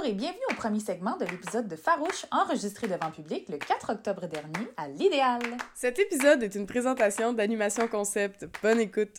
Bonjour 0.00 0.14
et 0.14 0.16
bienvenue 0.16 0.40
au 0.50 0.54
premier 0.54 0.80
segment 0.80 1.18
de 1.18 1.26
l'épisode 1.26 1.68
de 1.68 1.76
Farouche 1.76 2.24
enregistré 2.30 2.86
devant 2.86 3.10
public 3.10 3.50
le 3.50 3.58
4 3.58 3.92
octobre 3.92 4.26
dernier 4.28 4.66
à 4.78 4.88
l'Idéal. 4.88 5.42
Cet 5.74 5.98
épisode 5.98 6.42
est 6.42 6.54
une 6.54 6.66
présentation 6.66 7.34
d'Animation 7.34 7.86
Concept. 7.86 8.46
Bonne 8.62 8.80
écoute. 8.80 9.16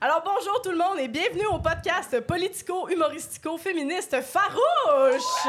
Alors 0.00 0.24
bonjour 0.24 0.62
tout 0.62 0.70
le 0.70 0.78
monde 0.78 0.98
et 1.00 1.08
bienvenue 1.08 1.44
au 1.52 1.58
podcast 1.58 2.18
politico-humoristico-féministe 2.20 4.22
Farouche! 4.22 5.48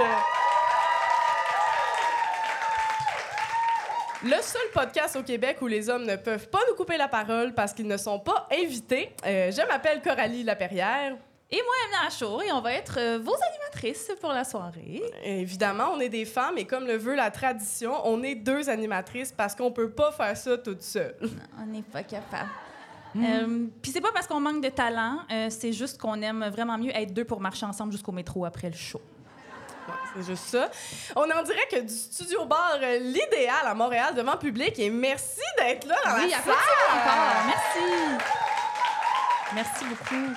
Le 4.24 4.42
seul 4.42 4.70
podcast 4.74 5.16
au 5.16 5.24
Québec 5.24 5.60
où 5.62 5.68
les 5.68 5.90
hommes 5.90 6.06
ne 6.06 6.18
peuvent 6.18 6.50
pas 6.50 6.60
nous 6.70 6.76
couper 6.76 6.98
la 6.98 7.08
parole 7.08 7.54
parce 7.54 7.74
qu'ils 7.74 7.88
ne 7.88 7.98
sont 7.98 8.20
pas 8.20 8.50
invités. 8.52 9.16
Euh, 9.26 9.50
je 9.52 9.66
m'appelle 9.66 10.02
Coralie 10.02 10.44
Laperrière. 10.44 11.16
Et 11.52 11.58
moi, 11.58 11.74
Emma 11.88 12.08
Achour, 12.08 12.42
et 12.42 12.52
on 12.52 12.60
va 12.60 12.74
être 12.74 12.98
euh, 12.98 13.20
vos 13.20 13.36
animatrices 13.52 14.12
pour 14.20 14.32
la 14.34 14.44
soirée. 14.44 15.04
Évidemment, 15.24 15.92
on 15.94 16.00
est 16.00 16.10
des 16.10 16.26
femmes 16.26 16.58
et 16.58 16.66
comme 16.66 16.86
le 16.88 16.98
veut 16.98 17.16
la 17.16 17.30
tradition, 17.30 17.94
on 18.04 18.24
est 18.24 18.34
deux 18.36 18.68
animatrices 18.70 19.32
parce 19.32 19.54
qu'on 19.54 19.72
peut 19.72 19.92
pas 19.92 20.12
faire 20.12 20.36
ça 20.36 20.58
toute 20.58 20.82
seule. 20.82 21.16
Non, 21.22 21.30
on 21.62 21.66
n'est 21.68 21.84
pas 21.84 22.04
capable. 22.04 22.50
Euh, 23.18 23.68
Puis 23.82 23.92
c'est 23.94 24.02
pas 24.02 24.12
parce 24.12 24.28
qu'on 24.28 24.42
manque 24.42 24.62
de 24.62 24.70
talent, 24.70 25.20
euh, 25.32 25.48
c'est 25.50 25.72
juste 25.72 26.02
qu'on 26.02 26.22
aime 26.22 26.50
vraiment 26.50 26.78
mieux 26.78 26.94
être 26.94 27.14
deux 27.14 27.24
pour 27.24 27.40
marcher 27.40 27.66
ensemble 27.66 27.94
jusqu'au 27.94 28.12
métro 28.12 28.44
après 28.44 28.70
le 28.70 28.76
show. 28.76 29.00
Ouais, 29.88 29.94
c'est 30.16 30.24
juste 30.26 30.48
ça. 30.48 30.70
On 31.16 31.26
est 31.30 31.34
en 31.34 31.44
direct 31.44 31.86
du 31.86 31.94
studio 31.94 32.46
bar 32.46 32.78
euh, 32.82 32.98
L'Idéal 32.98 33.66
à 33.66 33.74
Montréal 33.74 34.16
devant 34.16 34.36
public 34.36 34.78
et 34.80 34.90
merci 34.90 35.40
d'être 35.60 35.86
là 35.88 35.96
dans 36.04 36.16
oui, 36.24 36.30
la 36.32 36.38
salle. 36.38 36.54
encore. 36.92 37.46
Merci. 37.46 38.26
Merci 39.54 39.86
beaucoup. 39.86 40.34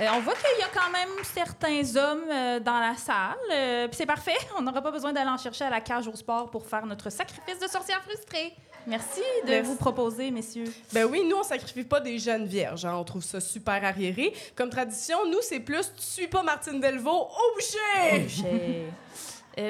Euh, 0.00 0.06
on 0.14 0.20
voit 0.20 0.34
qu'il 0.34 0.60
y 0.60 0.62
a 0.62 0.68
quand 0.72 0.90
même 0.92 1.08
certains 1.24 1.96
hommes 1.96 2.24
euh, 2.30 2.60
dans 2.60 2.78
la 2.78 2.94
salle. 2.96 3.34
euh, 3.52 3.88
Puis 3.88 3.96
c'est 3.96 4.06
parfait. 4.06 4.36
On 4.58 4.62
n'aura 4.62 4.80
pas 4.80 4.92
besoin 4.92 5.12
d'aller 5.12 5.30
en 5.30 5.36
chercher 5.38 5.64
à 5.64 5.70
la 5.70 5.80
cage 5.80 6.06
au 6.06 6.14
sport 6.14 6.50
pour 6.50 6.64
faire 6.66 6.86
notre 6.86 7.10
sacrifice 7.10 7.58
de 7.60 7.66
sorcière 7.66 8.00
frustrée. 8.02 8.54
Merci 8.86 9.20
de 9.44 9.50
Merci. 9.50 9.68
vous 9.68 9.74
proposer, 9.76 10.30
messieurs. 10.30 10.72
Ben 10.92 11.04
oui, 11.04 11.22
nous, 11.28 11.36
on 11.36 11.42
sacrifie 11.42 11.82
pas 11.84 12.00
des 12.00 12.18
jeunes 12.18 12.46
vierges. 12.46 12.84
hein. 12.84 12.94
On 12.96 13.02
trouve 13.04 13.24
ça 13.24 13.40
super 13.40 13.84
arriéré. 13.84 14.32
Comme 14.54 14.70
tradition, 14.70 15.18
nous, 15.28 15.42
c'est 15.42 15.60
plus 15.60 15.92
tu 15.96 16.02
suis 16.02 16.28
pas 16.28 16.42
Martine 16.42 16.80
Delvaux 16.80 17.10
au 17.28 17.54
boucher! 17.54 18.28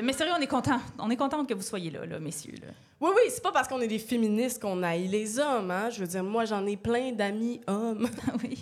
Mais 0.03 0.12
sérieux, 0.12 0.34
on 0.36 0.41
est 0.42 0.47
content. 0.47 0.78
On 0.98 1.08
est 1.10 1.16
contente 1.16 1.48
que 1.48 1.55
vous 1.55 1.62
soyez 1.62 1.91
là, 1.91 2.05
là 2.05 2.19
messieurs. 2.20 2.53
Là. 2.60 2.69
Oui, 3.00 3.10
oui, 3.16 3.22
c'est 3.31 3.42
pas 3.42 3.53
parce 3.53 3.66
qu'on 3.66 3.81
est 3.81 3.86
des 3.88 3.98
féministes 3.98 4.60
qu'on 4.60 4.83
haït 4.83 5.08
les 5.08 5.38
hommes. 5.38 5.70
Hein? 5.70 5.88
Je 5.88 6.00
veux 6.00 6.06
dire, 6.06 6.22
moi, 6.22 6.44
j'en 6.44 6.66
ai 6.66 6.77
plein 6.77 7.12
d'amis 7.12 7.62
hommes. 7.66 8.06
oui. 8.44 8.58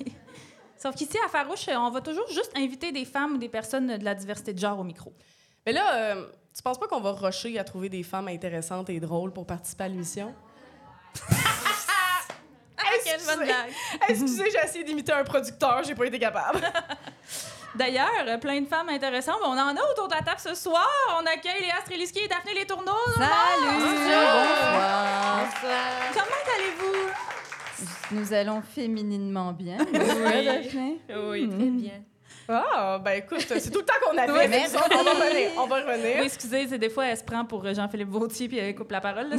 Sauf 0.78 0.94
qu'ici, 0.94 1.16
à 1.24 1.28
Farouche, 1.28 1.68
on 1.68 1.90
va 1.90 2.00
toujours 2.00 2.28
juste 2.28 2.52
inviter 2.56 2.92
des 2.92 3.04
femmes 3.04 3.34
ou 3.34 3.38
des 3.38 3.48
personnes 3.48 3.98
de 3.98 4.04
la 4.04 4.14
diversité 4.14 4.52
de 4.52 4.58
genre 4.58 4.78
au 4.78 4.84
micro. 4.84 5.12
Mais 5.64 5.72
là, 5.72 5.94
euh, 5.94 6.26
tu 6.54 6.62
penses 6.62 6.78
pas 6.78 6.86
qu'on 6.86 7.00
va 7.00 7.12
rusher 7.12 7.58
à 7.58 7.64
trouver 7.64 7.88
des 7.88 8.02
femmes 8.02 8.28
intéressantes 8.28 8.90
et 8.90 9.00
drôles 9.00 9.32
pour 9.32 9.46
participer 9.46 9.84
à 9.84 9.88
l'émission? 9.88 10.34
Ah! 11.98 13.66
Excusez, 14.08 14.50
j'ai 14.50 14.64
essayé 14.64 14.84
d'imiter 14.84 15.12
un 15.12 15.24
producteur, 15.24 15.82
j'ai 15.84 15.94
pas 15.94 16.06
été 16.06 16.18
capable. 16.18 16.60
D'ailleurs, 17.74 18.40
plein 18.40 18.60
de 18.60 18.66
femmes 18.66 18.88
intéressantes. 18.88 19.40
On 19.42 19.52
en 19.52 19.76
a 19.76 19.90
autour 19.92 20.08
de 20.08 20.14
la 20.14 20.22
table 20.22 20.40
ce 20.40 20.54
soir. 20.54 20.88
On 21.20 21.26
accueille 21.26 21.60
Léa 21.60 21.80
Streliski 21.84 22.20
et 22.20 22.28
Daphné 22.28 22.54
Les 22.54 22.66
Tourneaux. 22.66 22.92
Salut! 23.14 23.78
Bonjour! 23.78 24.30
Bonsoir! 25.34 26.12
Comment 26.14 26.54
allez-vous? 26.56 27.35
Nous 28.12 28.32
allons 28.32 28.62
fémininement 28.62 29.52
bien. 29.52 29.78
pas, 29.78 29.84
Daphné? 30.42 31.00
Oui, 31.28 31.48
très 31.48 31.66
bien. 31.70 32.02
Ah, 32.48 33.00
ben 33.04 33.12
écoute, 33.18 33.40
c'est 33.40 33.70
tout 33.72 33.80
le 33.80 33.84
temps 33.84 33.94
qu'on 34.04 34.16
avait. 34.16 34.30
Oui, 34.32 34.38
on 34.74 34.78
va 34.88 35.10
revenir. 35.10 35.50
On 35.58 35.66
va 35.66 35.76
revenir. 35.76 36.16
Oui, 36.20 36.26
excusez, 36.26 36.68
c'est 36.68 36.78
des 36.78 36.90
fois, 36.90 37.06
elle 37.06 37.16
se 37.16 37.24
prend 37.24 37.44
pour 37.44 37.64
euh, 37.66 37.74
Jean-Philippe 37.74 38.08
Vautier 38.08 38.46
puis 38.46 38.58
elle 38.58 38.74
coupe 38.74 38.92
la 38.92 39.00
parole. 39.00 39.30
là, 39.30 39.36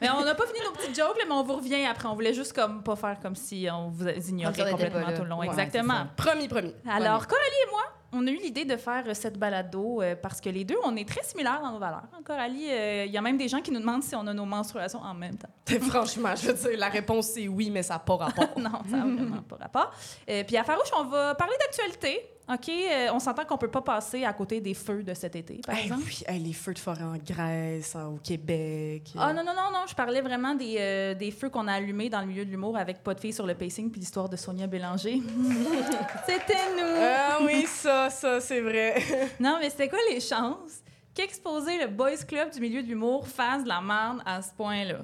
mais 0.00 0.08
on 0.10 0.24
n'a 0.24 0.34
pas 0.36 0.46
fini 0.46 0.60
nos 0.64 0.70
petites 0.70 0.94
jokes, 0.94 1.18
là, 1.18 1.24
mais 1.26 1.34
on 1.34 1.42
vous 1.42 1.56
revient 1.56 1.84
après. 1.86 2.06
On 2.06 2.14
voulait 2.14 2.34
juste 2.34 2.52
comme 2.52 2.84
pas 2.84 2.94
faire 2.94 3.18
comme 3.20 3.34
si 3.34 3.66
on 3.72 3.88
vous 3.88 4.06
ignorait 4.08 4.70
complètement 4.70 5.12
tout 5.12 5.22
le 5.22 5.28
long. 5.28 5.38
Ouais, 5.40 5.46
Exactement. 5.46 6.06
Promis, 6.16 6.46
promis. 6.46 6.74
Alors, 6.88 7.26
Coralie 7.26 7.66
et 7.66 7.70
moi, 7.72 7.82
on 8.12 8.26
a 8.26 8.30
eu 8.30 8.36
l'idée 8.36 8.64
de 8.64 8.76
faire 8.76 9.04
euh, 9.06 9.14
cette 9.14 9.38
balado 9.38 10.00
euh, 10.00 10.14
parce 10.20 10.40
que 10.40 10.48
les 10.48 10.64
deux, 10.64 10.76
on 10.84 10.96
est 10.96 11.08
très 11.08 11.22
similaires 11.22 11.60
dans 11.62 11.72
nos 11.72 11.78
valeurs. 11.78 12.04
Hein, 12.12 12.20
Coralie, 12.24 12.70
euh, 12.70 13.04
il 13.06 13.12
y 13.12 13.18
a 13.18 13.20
même 13.20 13.36
des 13.36 13.48
gens 13.48 13.60
qui 13.60 13.70
nous 13.70 13.80
demandent 13.80 14.02
si 14.02 14.14
on 14.14 14.26
a 14.26 14.34
nos 14.34 14.44
menstruations 14.44 15.00
en 15.00 15.14
même 15.14 15.36
temps. 15.36 15.48
Franchement, 15.88 16.34
je 16.36 16.48
veux 16.48 16.54
dire, 16.54 16.78
la 16.78 16.88
réponse 16.88 17.28
c'est 17.28 17.48
oui, 17.48 17.70
mais 17.70 17.82
ça 17.82 17.94
n'a 17.94 18.00
pas 18.00 18.16
rapport. 18.16 18.50
non, 18.58 18.70
ça 18.90 18.96
n'a 18.96 19.04
vraiment 19.04 19.42
pas 19.42 19.56
rapport. 19.56 19.92
Euh, 20.28 20.44
puis 20.44 20.56
à 20.56 20.64
Farouche, 20.64 20.90
on 20.96 21.04
va 21.04 21.34
parler 21.34 21.56
d'actualité. 21.60 22.20
OK? 22.48 22.68
Euh, 22.68 23.08
on 23.12 23.18
s'entend 23.18 23.44
qu'on 23.44 23.58
peut 23.58 23.70
pas 23.70 23.82
passer 23.82 24.24
à 24.24 24.32
côté 24.32 24.60
des 24.60 24.74
feux 24.74 25.02
de 25.02 25.14
cet 25.14 25.34
été, 25.34 25.60
par 25.66 25.76
exemple? 25.76 26.02
oui, 26.06 26.22
hey, 26.28 26.38
les 26.38 26.52
feux 26.52 26.74
de 26.74 26.78
forêt 26.78 27.02
en 27.02 27.16
Grèce, 27.16 27.96
hein, 27.96 28.06
au 28.14 28.18
Québec. 28.18 29.02
Ah 29.18 29.32
non, 29.32 29.42
non, 29.42 29.52
non, 29.52 29.72
non, 29.72 29.84
je 29.88 29.94
parlais 29.94 30.20
vraiment 30.20 30.54
des, 30.54 30.76
euh, 30.78 31.14
des 31.14 31.32
feux 31.32 31.48
qu'on 31.50 31.66
a 31.66 31.72
allumés 31.72 32.08
dans 32.08 32.20
le 32.20 32.26
milieu 32.26 32.44
de 32.44 32.50
l'humour 32.50 32.76
avec 32.76 33.02
Pas 33.02 33.14
de 33.14 33.20
filles 33.20 33.32
sur 33.32 33.46
le 33.46 33.54
pacing 33.54 33.90
puis 33.90 34.00
l'histoire 34.00 34.28
de 34.28 34.36
Sonia 34.36 34.66
Bélanger. 34.68 35.20
C'était 36.26 36.54
nous! 36.76 37.00
Ah 37.00 37.38
oui, 37.44 37.64
ça, 37.66 38.10
ça, 38.10 38.40
c'est 38.40 38.60
vrai. 38.60 39.02
Non, 39.40 39.58
mais 39.60 39.70
c'était 39.70 39.88
quoi 39.88 39.98
les 40.10 40.20
chances 40.20 40.82
qu'exposer 41.14 41.78
le 41.78 41.88
Boys 41.88 42.24
Club 42.28 42.50
du 42.50 42.60
milieu 42.60 42.82
de 42.82 42.88
l'humour 42.88 43.26
fasse 43.26 43.64
de 43.64 43.68
la 43.68 43.80
merde 43.80 44.22
à 44.24 44.40
ce 44.40 44.52
point-là? 44.52 44.98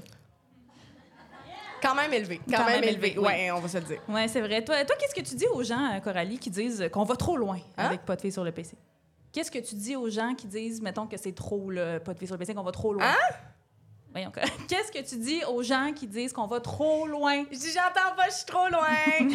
Quand 1.82 1.94
même 1.94 2.12
élevé. 2.12 2.40
Quand, 2.48 2.64
même, 2.64 2.84
élevé. 2.84 3.14
oui. 3.18 3.24
Ouais, 3.26 3.50
on 3.50 3.58
va 3.60 3.68
se 3.68 3.78
le 3.78 3.84
dire. 3.84 4.00
Ouais, 4.08 4.28
c'est 4.28 4.40
vrai. 4.40 4.62
Toi, 4.64 4.84
toi 4.84 4.96
qu'est-ce 4.98 5.14
que 5.14 5.26
tu 5.26 5.34
dis 5.34 5.46
aux 5.52 5.62
gens, 5.64 5.92
euh, 5.92 6.00
Coralie, 6.00 6.38
qui 6.38 6.50
disent 6.50 6.88
qu'on 6.92 7.04
va 7.04 7.16
trop 7.16 7.36
loin 7.36 7.58
Hein? 7.76 7.86
avec 7.86 8.02
Pas 8.02 8.16
de 8.16 8.20
filles 8.20 8.32
sur 8.32 8.44
le 8.44 8.52
PC? 8.52 8.76
Qu'est-ce 9.32 9.50
que 9.50 9.58
tu 9.58 9.74
dis 9.74 9.96
aux 9.96 10.08
gens 10.10 10.34
qui 10.34 10.46
disent, 10.46 10.80
mettons, 10.80 11.06
que 11.06 11.16
c'est 11.16 11.34
trop, 11.34 11.70
le 11.70 11.98
Pas 11.98 12.12
de 12.12 12.18
filles 12.18 12.28
sur 12.28 12.34
le 12.36 12.38
PC, 12.38 12.54
qu'on 12.54 12.62
va 12.62 12.72
trop 12.72 12.92
loin? 12.92 13.04
Hein? 13.04 13.34
Voyons, 14.12 14.30
Qu'est-ce 14.68 14.92
que 14.92 15.02
tu 15.08 15.16
dis 15.16 15.42
aux 15.44 15.62
gens 15.62 15.90
qui 15.94 16.06
disent 16.06 16.32
qu'on 16.34 16.46
va 16.46 16.60
trop 16.60 17.06
loin? 17.06 17.44
Je 17.50 17.56
dis, 17.56 17.72
j'entends 17.72 18.14
pas, 18.14 18.28
je 18.28 18.34
suis 18.34 18.44
trop 18.46 18.68
loin. 18.68 18.86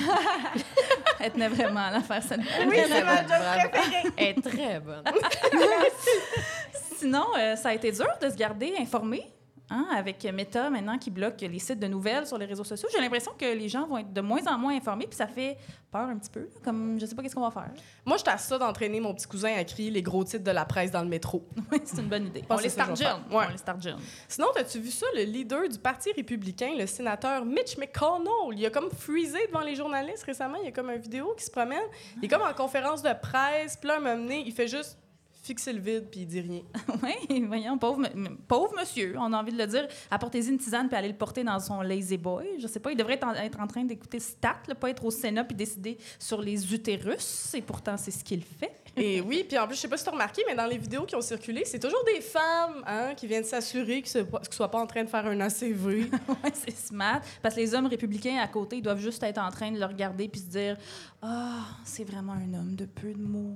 Elle 1.19 1.31
tenait 1.31 1.49
vraiment 1.49 1.79
à 1.87 1.91
la 1.91 2.01
faire 2.01 2.21
cette 2.21 2.39
oui, 2.39 2.77
c'est 2.87 3.03
ma 3.03 3.17
job 3.23 3.71
préférée. 3.71 4.03
Elle 4.17 4.27
est 4.27 4.41
très 4.41 4.79
bonne. 4.79 5.03
Sinon, 6.97 7.25
euh, 7.37 7.55
ça 7.55 7.69
a 7.69 7.73
été 7.73 7.91
dur 7.91 8.07
de 8.21 8.29
se 8.29 8.35
garder 8.35 8.75
informé. 8.79 9.23
Hein, 9.69 9.85
avec 9.93 10.23
Meta 10.23 10.69
maintenant 10.69 10.97
qui 10.97 11.11
bloque 11.11 11.41
les 11.41 11.59
sites 11.59 11.79
de 11.79 11.87
nouvelles 11.87 12.25
sur 12.25 12.37
les 12.37 12.45
réseaux 12.45 12.63
sociaux, 12.63 12.87
j'ai 12.93 13.01
l'impression 13.01 13.33
que 13.37 13.45
les 13.45 13.67
gens 13.67 13.85
vont 13.85 13.97
être 13.97 14.13
de 14.13 14.21
moins 14.21 14.45
en 14.47 14.57
moins 14.57 14.75
informés, 14.75 15.07
puis 15.07 15.17
ça 15.17 15.27
fait 15.27 15.57
peur 15.91 16.07
un 16.07 16.17
petit 16.17 16.29
peu. 16.29 16.47
Comme 16.63 16.97
je 16.97 17.05
sais 17.05 17.13
pas 17.13 17.21
qu'est-ce 17.21 17.35
qu'on 17.35 17.41
va 17.41 17.51
faire. 17.51 17.71
Moi, 18.05 18.15
je 18.15 18.29
à 18.29 18.37
ça 18.37 18.57
d'entraîner 18.57 19.01
mon 19.01 19.13
petit 19.13 19.27
cousin 19.27 19.53
à 19.57 19.63
crier 19.65 19.91
les 19.91 20.01
gros 20.01 20.23
titres 20.23 20.45
de 20.45 20.51
la 20.51 20.63
presse 20.63 20.91
dans 20.91 21.01
le 21.01 21.09
métro. 21.09 21.45
Oui, 21.71 21.79
c'est 21.83 21.99
une 21.99 22.07
bonne 22.07 22.27
idée. 22.27 22.43
On 22.49 22.57
les 22.57 22.69
start 22.69 22.95
jeunes. 22.95 23.23
Ouais. 23.29 23.45
On 23.49 23.51
les 23.51 23.57
start 23.57 23.81
jeunes. 23.81 23.99
Sinon, 24.29 24.47
as-tu 24.57 24.79
vu 24.79 24.89
ça, 24.89 25.05
le 25.15 25.23
leader 25.23 25.67
du 25.67 25.77
Parti 25.77 26.11
républicain, 26.13 26.73
le 26.77 26.85
sénateur 26.87 27.43
Mitch 27.43 27.77
McConnell? 27.77 28.53
Il 28.53 28.65
a 28.65 28.69
comme 28.69 28.89
freezé 28.89 29.39
devant 29.47 29.61
les 29.61 29.75
journalistes 29.75 30.23
récemment. 30.23 30.55
Il 30.61 30.65
y 30.65 30.69
a 30.69 30.71
comme 30.71 30.89
une 30.89 31.01
vidéo 31.01 31.33
qui 31.37 31.43
se 31.43 31.51
promène. 31.51 31.83
Il 32.17 32.25
est 32.25 32.27
comme 32.29 32.41
en 32.41 32.53
conférence 32.53 33.01
de 33.01 33.11
presse. 33.21 33.75
Puis 33.75 33.89
là, 33.89 33.97
un 33.97 33.99
moment 33.99 34.15
donné, 34.15 34.43
il 34.45 34.53
fait 34.53 34.69
juste 34.69 34.97
fixer 35.47 35.73
le 35.73 35.79
vide 35.79 36.07
puis 36.11 36.21
il 36.21 36.27
dit 36.27 36.41
rien. 36.41 36.61
Oui, 37.03 37.43
voyons, 37.47 37.77
pauvre, 37.77 38.07
pauvre 38.47 38.73
monsieur, 38.77 39.15
on 39.17 39.31
a 39.33 39.39
envie 39.39 39.51
de 39.51 39.57
le 39.57 39.67
dire. 39.67 39.87
Apportez-y 40.11 40.49
une 40.49 40.57
tisane 40.57 40.87
puis 40.87 40.97
allez 40.97 41.09
le 41.09 41.15
porter 41.15 41.43
dans 41.43 41.59
son 41.59 41.81
lazy 41.81 42.17
boy. 42.17 42.45
Je 42.59 42.67
sais 42.67 42.79
pas, 42.79 42.91
il 42.91 42.97
devrait 42.97 43.13
être 43.13 43.27
en, 43.27 43.33
être 43.33 43.59
en 43.59 43.67
train 43.67 43.83
d'écouter 43.83 44.19
Stat, 44.19 44.57
là, 44.67 44.75
pas 44.75 44.89
être 44.89 45.05
au 45.05 45.11
Sénat 45.11 45.43
puis 45.43 45.55
décider 45.55 45.97
sur 46.19 46.41
les 46.41 46.73
utérus. 46.73 47.53
Et 47.53 47.61
pourtant, 47.61 47.97
c'est 47.97 48.11
ce 48.11 48.23
qu'il 48.23 48.43
fait. 48.43 48.75
Et 48.97 49.21
oui, 49.21 49.45
puis 49.47 49.57
en 49.59 49.67
plus, 49.67 49.75
je 49.75 49.81
sais 49.81 49.87
pas 49.87 49.97
si 49.97 50.03
tu 50.03 50.09
as 50.09 50.13
remarqué, 50.13 50.41
mais 50.47 50.55
dans 50.55 50.65
les 50.65 50.77
vidéos 50.79 51.05
qui 51.05 51.15
ont 51.15 51.21
circulé, 51.21 51.63
c'est 51.65 51.77
toujours 51.79 52.03
des 52.03 52.19
femmes 52.19 52.83
hein, 52.87 53.13
qui 53.15 53.27
viennent 53.27 53.43
s'assurer 53.43 54.01
qu'ils 54.01 54.21
ne 54.21 54.27
soient 54.49 54.71
pas 54.71 54.79
en 54.79 54.87
train 54.87 55.03
de 55.03 55.09
faire 55.09 55.25
un 55.25 55.39
ACV. 55.39 56.09
Ouais, 56.27 56.51
c'est 56.53 56.75
smart. 56.75 57.21
Parce 57.41 57.55
que 57.55 57.59
les 57.61 57.73
hommes 57.73 57.85
républicains 57.85 58.37
à 58.37 58.47
côté, 58.47 58.77
ils 58.77 58.81
doivent 58.81 58.99
juste 58.99 59.23
être 59.23 59.37
en 59.37 59.49
train 59.49 59.71
de 59.71 59.79
le 59.79 59.85
regarder 59.85 60.27
puis 60.27 60.41
se 60.41 60.47
dire 60.47 60.77
Ah, 61.21 61.65
c'est 61.83 62.03
vraiment 62.03 62.33
un 62.33 62.53
homme 62.53 62.75
de 62.75 62.85
peu 62.85 63.13
de 63.13 63.21
mots. 63.21 63.55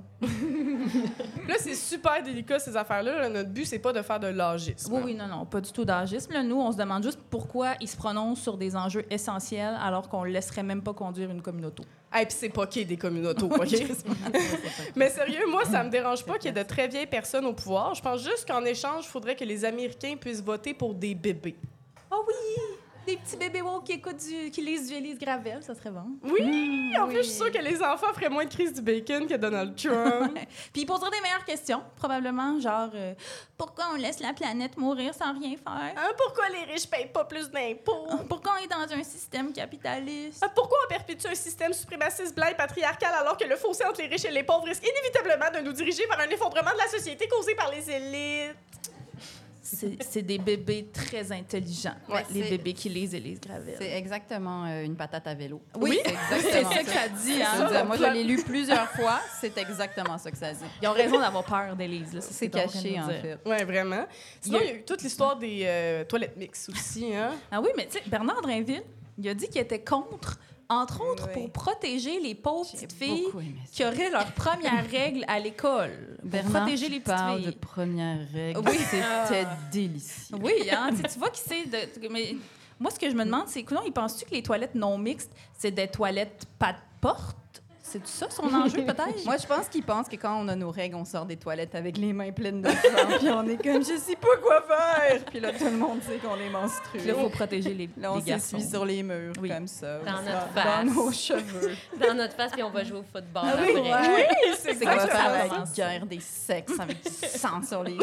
Là, 1.48 1.54
c'est 1.58 1.74
super 1.82 2.22
délicat, 2.22 2.58
ces 2.58 2.76
affaires-là. 2.76 3.20
là. 3.22 3.28
Notre 3.28 3.50
but, 3.50 3.64
c'est 3.66 3.78
pas 3.78 3.92
de 3.92 4.00
faire 4.02 4.18
de 4.20 4.28
l'agisme. 4.28 4.92
Oui, 4.92 5.02
oui, 5.04 5.14
non, 5.14 5.26
non, 5.26 5.44
pas 5.44 5.60
du 5.60 5.70
tout 5.72 5.84
d'agisme. 5.84 6.32
là. 6.32 6.42
Nous, 6.42 6.60
on 6.60 6.72
se 6.72 6.76
demande 6.76 7.02
juste 7.02 7.18
pourquoi 7.30 7.74
ils 7.80 7.88
se 7.88 7.96
prononcent 7.96 8.40
sur 8.40 8.56
des 8.56 8.74
enjeux 8.76 9.04
essentiels 9.10 9.76
alors 9.82 10.08
qu'on 10.08 10.24
ne 10.24 10.30
laisserait 10.30 10.62
même 10.62 10.82
pas 10.82 10.92
conduire 10.94 11.30
une 11.30 11.42
communauté. 11.42 11.82
Et 12.14 12.26
puis 12.26 12.36
c'est 12.38 12.48
pas 12.50 12.66
qu'il 12.66 12.82
y 12.82 12.84
ait 12.84 12.88
des 12.88 12.96
communautés, 12.96 13.44
OK? 13.50 13.58
Mais 14.96 15.08
sérieux, 15.10 15.46
moi, 15.50 15.64
ça 15.64 15.82
me 15.82 15.90
dérange 15.90 16.24
pas 16.24 16.34
qu'il 16.38 16.46
y 16.54 16.58
ait 16.58 16.62
de 16.62 16.68
très 16.68 16.88
vieilles 16.88 17.06
personnes 17.06 17.46
au 17.46 17.52
pouvoir. 17.54 17.94
Je 17.94 18.02
pense 18.02 18.22
juste 18.22 18.46
qu'en 18.46 18.64
échange, 18.64 19.04
il 19.04 19.08
faudrait 19.08 19.34
que 19.36 19.44
les 19.44 19.64
Américains 19.64 20.16
puissent 20.20 20.42
voter 20.42 20.74
pour 20.74 20.94
des 20.94 21.14
bébés. 21.14 21.56
Ah 22.10 22.16
oui! 22.26 22.34
Des 23.06 23.16
petits 23.16 23.36
bébés 23.36 23.62
woke 23.62 23.84
qui 23.84 23.92
écoutent 23.92 24.16
du, 24.16 24.50
qui 24.50 24.62
lisent 24.62 24.88
du 24.88 24.94
Élise 24.94 25.18
Gravel, 25.18 25.60
ça 25.62 25.74
serait 25.74 25.90
bon. 25.90 26.04
Oui, 26.22 26.92
en 27.00 27.08
plus, 27.08 27.16
je 27.16 27.22
suis 27.22 27.32
sûre 27.32 27.50
que 27.50 27.58
les 27.58 27.82
enfants 27.82 28.12
feraient 28.14 28.28
moins 28.28 28.44
de 28.44 28.50
crise 28.50 28.72
du 28.72 28.80
bacon 28.80 29.26
que 29.26 29.34
Donald 29.34 29.74
Trump. 29.74 30.38
Puis 30.72 30.82
ils 30.82 30.86
poseraient 30.86 31.10
des 31.10 31.20
meilleures 31.20 31.44
questions, 31.44 31.82
probablement, 31.96 32.60
genre 32.60 32.90
euh, 32.94 33.14
pourquoi 33.58 33.86
on 33.92 33.96
laisse 33.96 34.20
la 34.20 34.32
planète 34.32 34.76
mourir 34.76 35.14
sans 35.14 35.32
rien 35.32 35.56
faire? 35.56 35.94
Hein, 35.96 36.12
pourquoi 36.16 36.48
les 36.50 36.72
riches 36.72 36.86
payent 36.88 37.10
pas 37.12 37.24
plus 37.24 37.50
d'impôts? 37.50 38.06
Pourquoi 38.28 38.54
on 38.58 38.64
est 38.64 38.68
dans 38.68 38.94
un 38.94 39.02
système 39.02 39.52
capitaliste? 39.52 40.38
Ah, 40.40 40.48
Pourquoi 40.54 40.78
on 40.84 40.88
perpétue 40.88 41.26
un 41.26 41.34
système 41.34 41.72
suprémaciste 41.72 42.34
blanc 42.36 42.46
et 42.50 42.54
patriarcal 42.54 43.12
alors 43.14 43.36
que 43.36 43.44
le 43.44 43.56
fossé 43.56 43.84
entre 43.84 44.00
les 44.00 44.06
riches 44.06 44.24
et 44.24 44.30
les 44.30 44.44
pauvres 44.44 44.64
risque 44.64 44.84
inévitablement 44.84 45.50
de 45.58 45.66
nous 45.66 45.72
diriger 45.72 46.06
vers 46.06 46.20
un 46.20 46.30
effondrement 46.30 46.70
de 46.72 46.78
la 46.78 46.88
société 46.88 47.26
causé 47.28 47.54
par 47.54 47.70
les 47.70 47.90
élites? 47.90 48.56
C'est 49.62 50.22
des 50.22 50.38
bébés 50.38 50.88
très 50.92 51.30
intelligents, 51.30 51.94
Ouais, 52.08 52.24
les 52.32 52.42
bébés 52.50 52.72
qui 52.72 52.88
lisent 52.88 53.14
Élise 53.14 53.40
Gravel. 53.40 53.76
C'est 53.78 53.92
exactement 53.92 54.66
euh, 54.66 54.82
une 54.82 54.96
patate 54.96 55.26
à 55.26 55.34
vélo. 55.34 55.60
Oui, 55.80 56.00
c'est 56.04 56.62
ça 56.64 56.82
que 56.82 56.90
ça 56.90 57.08
dit. 57.08 57.40
Hein? 57.42 57.84
moi, 57.84 57.96
je 57.96 58.04
l'ai 58.12 58.24
lu 58.24 58.42
plusieurs 58.42 58.90
fois. 58.90 59.20
C'est 59.40 59.56
exactement 59.58 60.18
ça 60.18 60.30
que 60.30 60.36
ça 60.36 60.52
dit. 60.52 60.64
Ils 60.82 60.88
ont 60.88 60.92
raison 60.92 61.18
d'avoir 61.20 61.44
peur 61.44 61.76
d'Élise. 61.76 62.12
là, 62.12 62.20
c'est 62.20 62.54
en 62.54 62.58
caché, 62.58 62.98
en 63.00 63.08
fait. 63.08 63.38
Ouais, 63.46 63.64
vraiment. 63.64 64.04
Sinon, 64.40 64.58
Il 64.60 64.64
il 64.64 64.66
y 64.66 64.72
y 64.72 64.74
a 64.74 64.78
eu 64.80 64.82
toute 64.84 65.02
l'histoire 65.02 65.36
des 65.36 65.62
euh, 65.64 66.04
toilettes 66.04 66.36
mixtes 66.36 66.68
aussi, 66.70 67.14
hein? 67.14 67.32
Ah 67.50 67.60
oui, 67.60 67.68
mais 67.76 67.86
tu 67.86 67.92
sais, 67.98 68.02
Bernard 68.06 68.42
Drinville, 68.42 68.82
il 69.18 69.28
a 69.28 69.34
dit 69.34 69.48
qu'il 69.48 69.60
était 69.60 69.80
contre, 69.80 70.38
entre 70.80 71.00
autres, 71.02 71.28
Oui. 71.28 71.34
pour 71.34 71.50
protéger 71.50 72.18
les 72.20 72.34
pauvres 72.34 72.70
petites 72.70 72.92
filles 72.92 73.26
qui 73.72 73.84
auraient 73.84 74.10
leur 74.10 74.32
première 74.32 74.84
règle 74.90 75.24
à 75.28 75.38
l'école. 75.38 76.16
Bernard, 76.22 76.62
protéger 76.62 76.88
les 76.88 77.00
petites 77.00 77.18
filles. 77.36 77.46
de 77.46 77.50
première 77.52 78.26
règle. 78.32 78.60
Oui. 78.66 78.78
C'était 78.78 79.46
délicieux. 79.70 80.36
Oui, 80.42 80.52
hein, 80.70 80.90
tu 80.92 81.18
vois 81.18 81.30
qui 81.30 81.40
c'est. 81.44 81.66
de- 81.66 82.08
Mais 82.10 82.36
moi, 82.80 82.90
ce 82.90 82.98
que 82.98 83.08
je 83.10 83.14
me 83.14 83.24
demande, 83.24 83.48
c'est 83.48 83.62
que 83.62 83.74
non, 83.74 83.82
il 83.86 83.92
pense-tu 83.92 84.24
que 84.24 84.30
les 84.32 84.42
toilettes 84.42 84.74
non 84.74 84.98
mixtes, 84.98 85.32
c'est 85.58 85.70
des 85.70 85.88
toilettes 85.88 86.46
pas 86.58 86.72
de 86.72 86.78
porte? 87.00 87.36
C'est 87.92 88.06
ça 88.06 88.26
son 88.30 88.44
enjeu, 88.54 88.82
peut-être? 88.86 89.24
Moi, 89.26 89.36
je 89.36 89.46
pense 89.46 89.68
qu'ils 89.68 89.82
pensent 89.82 90.08
que 90.08 90.16
quand 90.16 90.40
on 90.40 90.48
a 90.48 90.56
nos 90.56 90.70
règles, 90.70 90.94
on 90.96 91.04
sort 91.04 91.26
des 91.26 91.36
toilettes 91.36 91.74
avec 91.74 91.98
les 91.98 92.12
mains 92.12 92.32
pleines 92.32 92.62
de 92.62 92.68
sang, 92.70 92.76
puis 93.18 93.28
on 93.28 93.46
est 93.46 93.62
comme, 93.62 93.82
je 93.84 93.98
sais 93.98 94.16
pas 94.16 94.36
quoi 94.42 94.62
faire. 94.62 95.24
Puis 95.26 95.40
là, 95.40 95.52
tout 95.52 95.64
le 95.64 95.72
monde 95.76 96.00
sait 96.02 96.16
qu'on 96.18 96.36
est 96.36 96.48
menstrué. 96.50 96.98
Là, 97.00 97.14
il 97.16 97.20
faut 97.22 97.28
protéger 97.28 97.74
les, 97.74 97.90
Là, 97.98 98.12
on 98.12 98.16
les 98.16 98.22
garçons. 98.22 98.56
s'essuie 98.58 98.70
sur 98.70 98.84
les 98.86 99.02
murs, 99.02 99.34
Oui. 99.40 99.48
comme 99.50 99.66
ça. 99.66 99.98
Dans 99.98 100.16
Ça, 100.16 100.22
notre 100.22 100.54
Dans 100.54 100.62
face. 100.62 100.84
nos 100.96 101.12
cheveux. 101.12 101.76
dans 102.00 102.14
notre 102.14 102.34
face, 102.34 102.52
puis 102.52 102.62
on 102.62 102.70
va 102.70 102.82
jouer 102.84 102.98
au 103.00 103.02
football 103.04 103.42
Ah 103.44 103.56
oui, 103.60 103.70
après. 103.90 104.08
ouais. 104.16 104.28
c'est 104.58 104.74
C'est 104.74 104.84
qu'on 104.84 104.90
va 104.96 105.06
faire 105.06 105.20
ça. 105.20 105.46
la 105.58 105.64
guerre 105.74 106.06
des 106.06 106.20
sexes 106.20 106.80
avec 106.80 107.02
du 107.04 107.10
sang 107.10 107.62
sur 107.62 107.82
les. 107.82 107.98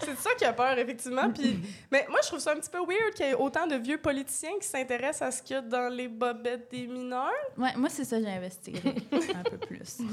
C'est 0.00 0.18
ça 0.18 0.30
qui 0.36 0.44
a 0.44 0.52
peur, 0.52 0.78
effectivement. 0.78 1.30
Puis, 1.34 1.58
mais 1.90 2.06
moi, 2.08 2.20
je 2.22 2.28
trouve 2.28 2.40
ça 2.40 2.52
un 2.52 2.56
petit 2.56 2.70
peu 2.70 2.78
weird 2.78 3.14
qu'il 3.14 3.26
y 3.26 3.30
ait 3.30 3.34
autant 3.34 3.66
de 3.66 3.76
vieux 3.76 3.98
politiciens 3.98 4.52
qui 4.60 4.66
s'intéressent 4.66 5.22
à 5.22 5.30
ce 5.30 5.42
qu'il 5.42 5.56
y 5.56 5.58
a 5.58 5.62
dans 5.62 5.88
les 5.92 6.08
bobettes 6.08 6.70
des 6.70 6.86
mineurs. 6.86 7.30
Ouais, 7.56 7.74
moi, 7.76 7.88
c'est 7.88 8.04
ça, 8.04 8.20
j'ai 8.20 8.28
investi 8.28 8.74
un 9.12 9.42
peu 9.42 9.58
plus. 9.58 9.98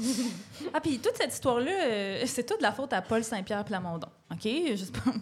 Ah, 0.74 0.80
puis 0.80 0.98
toute 0.98 1.16
cette 1.16 1.32
histoire-là, 1.32 1.70
euh, 1.70 2.22
c'est 2.26 2.44
toute 2.44 2.60
la 2.60 2.72
faute 2.72 2.92
à 2.92 3.00
Paul 3.00 3.22
Saint-Pierre 3.22 3.64
Plamondon. 3.64 4.08
OK? 4.30 4.42
Pas. 4.42 5.12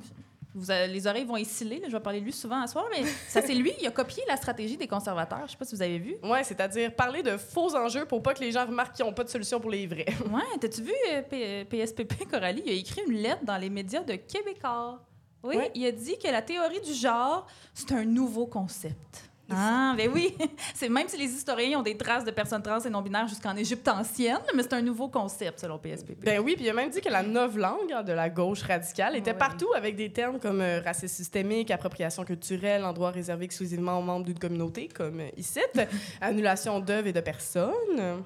Vous 0.55 0.71
avez- 0.71 0.87
les 0.93 1.07
oreilles 1.07 1.25
vont 1.25 1.37
y 1.37 1.45
sciller, 1.45 1.81
là, 1.81 1.89
je 1.89 1.93
vais 1.97 2.01
parler 2.03 2.21
de 2.21 2.25
lui 2.25 2.33
souvent 2.33 2.61
à 2.63 2.67
soir, 2.69 2.85
mais 2.93 3.03
ça, 3.29 3.43
c'est 3.43 3.55
lui, 3.55 3.73
il 3.81 3.87
a 3.87 3.91
copié 3.91 4.23
la 4.29 4.37
stratégie 4.37 4.77
des 4.77 4.87
conservateurs. 4.87 5.43
Je 5.47 5.51
sais 5.53 5.57
pas 5.57 5.65
si 5.65 5.75
vous 5.75 5.83
avez 5.83 5.99
vu. 5.99 6.17
Ouais, 6.23 6.45
c'est-à-dire 6.45 6.95
parler 6.95 7.23
de 7.25 7.37
faux 7.37 7.75
enjeux 7.75 8.05
pour 8.07 8.23
pas 8.23 8.35
que 8.35 8.41
les 8.41 8.53
gens 8.53 8.65
remarquent 8.65 8.95
qu'ils 8.95 9.05
n'ont 9.05 9.13
pas 9.13 9.25
de 9.25 9.29
solution 9.31 9.59
pour 9.59 9.71
les 9.71 9.87
vrais. 9.87 10.07
Ouais, 10.33 10.43
t'as-tu 10.61 10.83
vu 10.83 10.93
euh, 11.13 11.23
P- 11.23 11.45
euh, 11.45 11.65
PSPP 11.65 12.25
Coralie? 12.31 12.63
Il 12.67 12.71
a 12.71 12.75
écrit 12.75 13.03
une 13.09 13.15
lettre 13.17 13.45
dans 13.45 13.57
les 13.57 13.69
médias 13.71 14.03
de 14.05 14.15
Québécois? 14.15 15.01
Oui, 15.43 15.57
Ouais. 15.57 15.71
il 15.75 15.85
a 15.87 15.93
dit 15.93 16.17
que 16.19 16.29
la 16.29 16.41
théorie 16.41 16.81
du 16.81 16.95
genre, 16.95 17.47
c'est 17.75 17.93
un 17.93 18.05
nouveau 18.05 18.47
concept. 18.47 19.29
Ah, 19.57 19.95
ben 19.97 20.11
oui. 20.13 20.35
C'est 20.75 20.89
même 20.89 21.09
si 21.09 21.17
les 21.17 21.27
historiens 21.33 21.79
ont 21.79 21.83
des 21.83 21.97
traces 21.97 22.25
de 22.25 22.31
personnes 22.31 22.63
trans 22.63 22.81
et 22.81 22.91
non-binaires 22.91 23.29
jusqu'en 23.29 23.55
Égypte 23.57 23.87
ancienne, 23.89 24.39
mais 24.55 24.63
c'est 24.63 24.73
un 24.75 24.83
nouveau 24.83 25.09
concept 25.09 25.61
selon 25.61 25.79
PSPP. 25.79 26.25
Ben 26.25 26.41
oui, 26.41 26.55
puis 26.57 26.65
il 26.65 26.71
a 26.71 26.73
même 26.75 26.91
dit 26.91 27.01
que 27.01 27.09
la 27.09 27.23
langue 27.23 27.93
hein, 27.93 28.03
de 28.03 28.13
la 28.13 28.29
gauche 28.31 28.63
radicale 28.63 29.17
était 29.17 29.33
Ouais. 29.33 29.39
partout 29.39 29.69
avec 29.77 29.97
des 29.97 30.11
termes 30.11 30.39
comme 30.39 30.61
euh, 30.61 30.81
racisme 30.85 31.15
systémique, 31.15 31.71
appropriation 31.71 32.25
culturelle, 32.25 32.85
endroit 32.85 33.11
réservé 33.11 33.45
exclusivement 33.45 33.99
aux 33.99 34.03
membres 34.03 34.25
d'une 34.27 34.39
communauté, 34.39 34.89
comme 34.89 35.21
euh, 35.21 35.29
ici, 35.37 35.61
annulation 36.21 36.81
d'œuvres 36.81 37.09
et 37.09 37.13
de 37.13 37.21
personnes. 37.21 38.23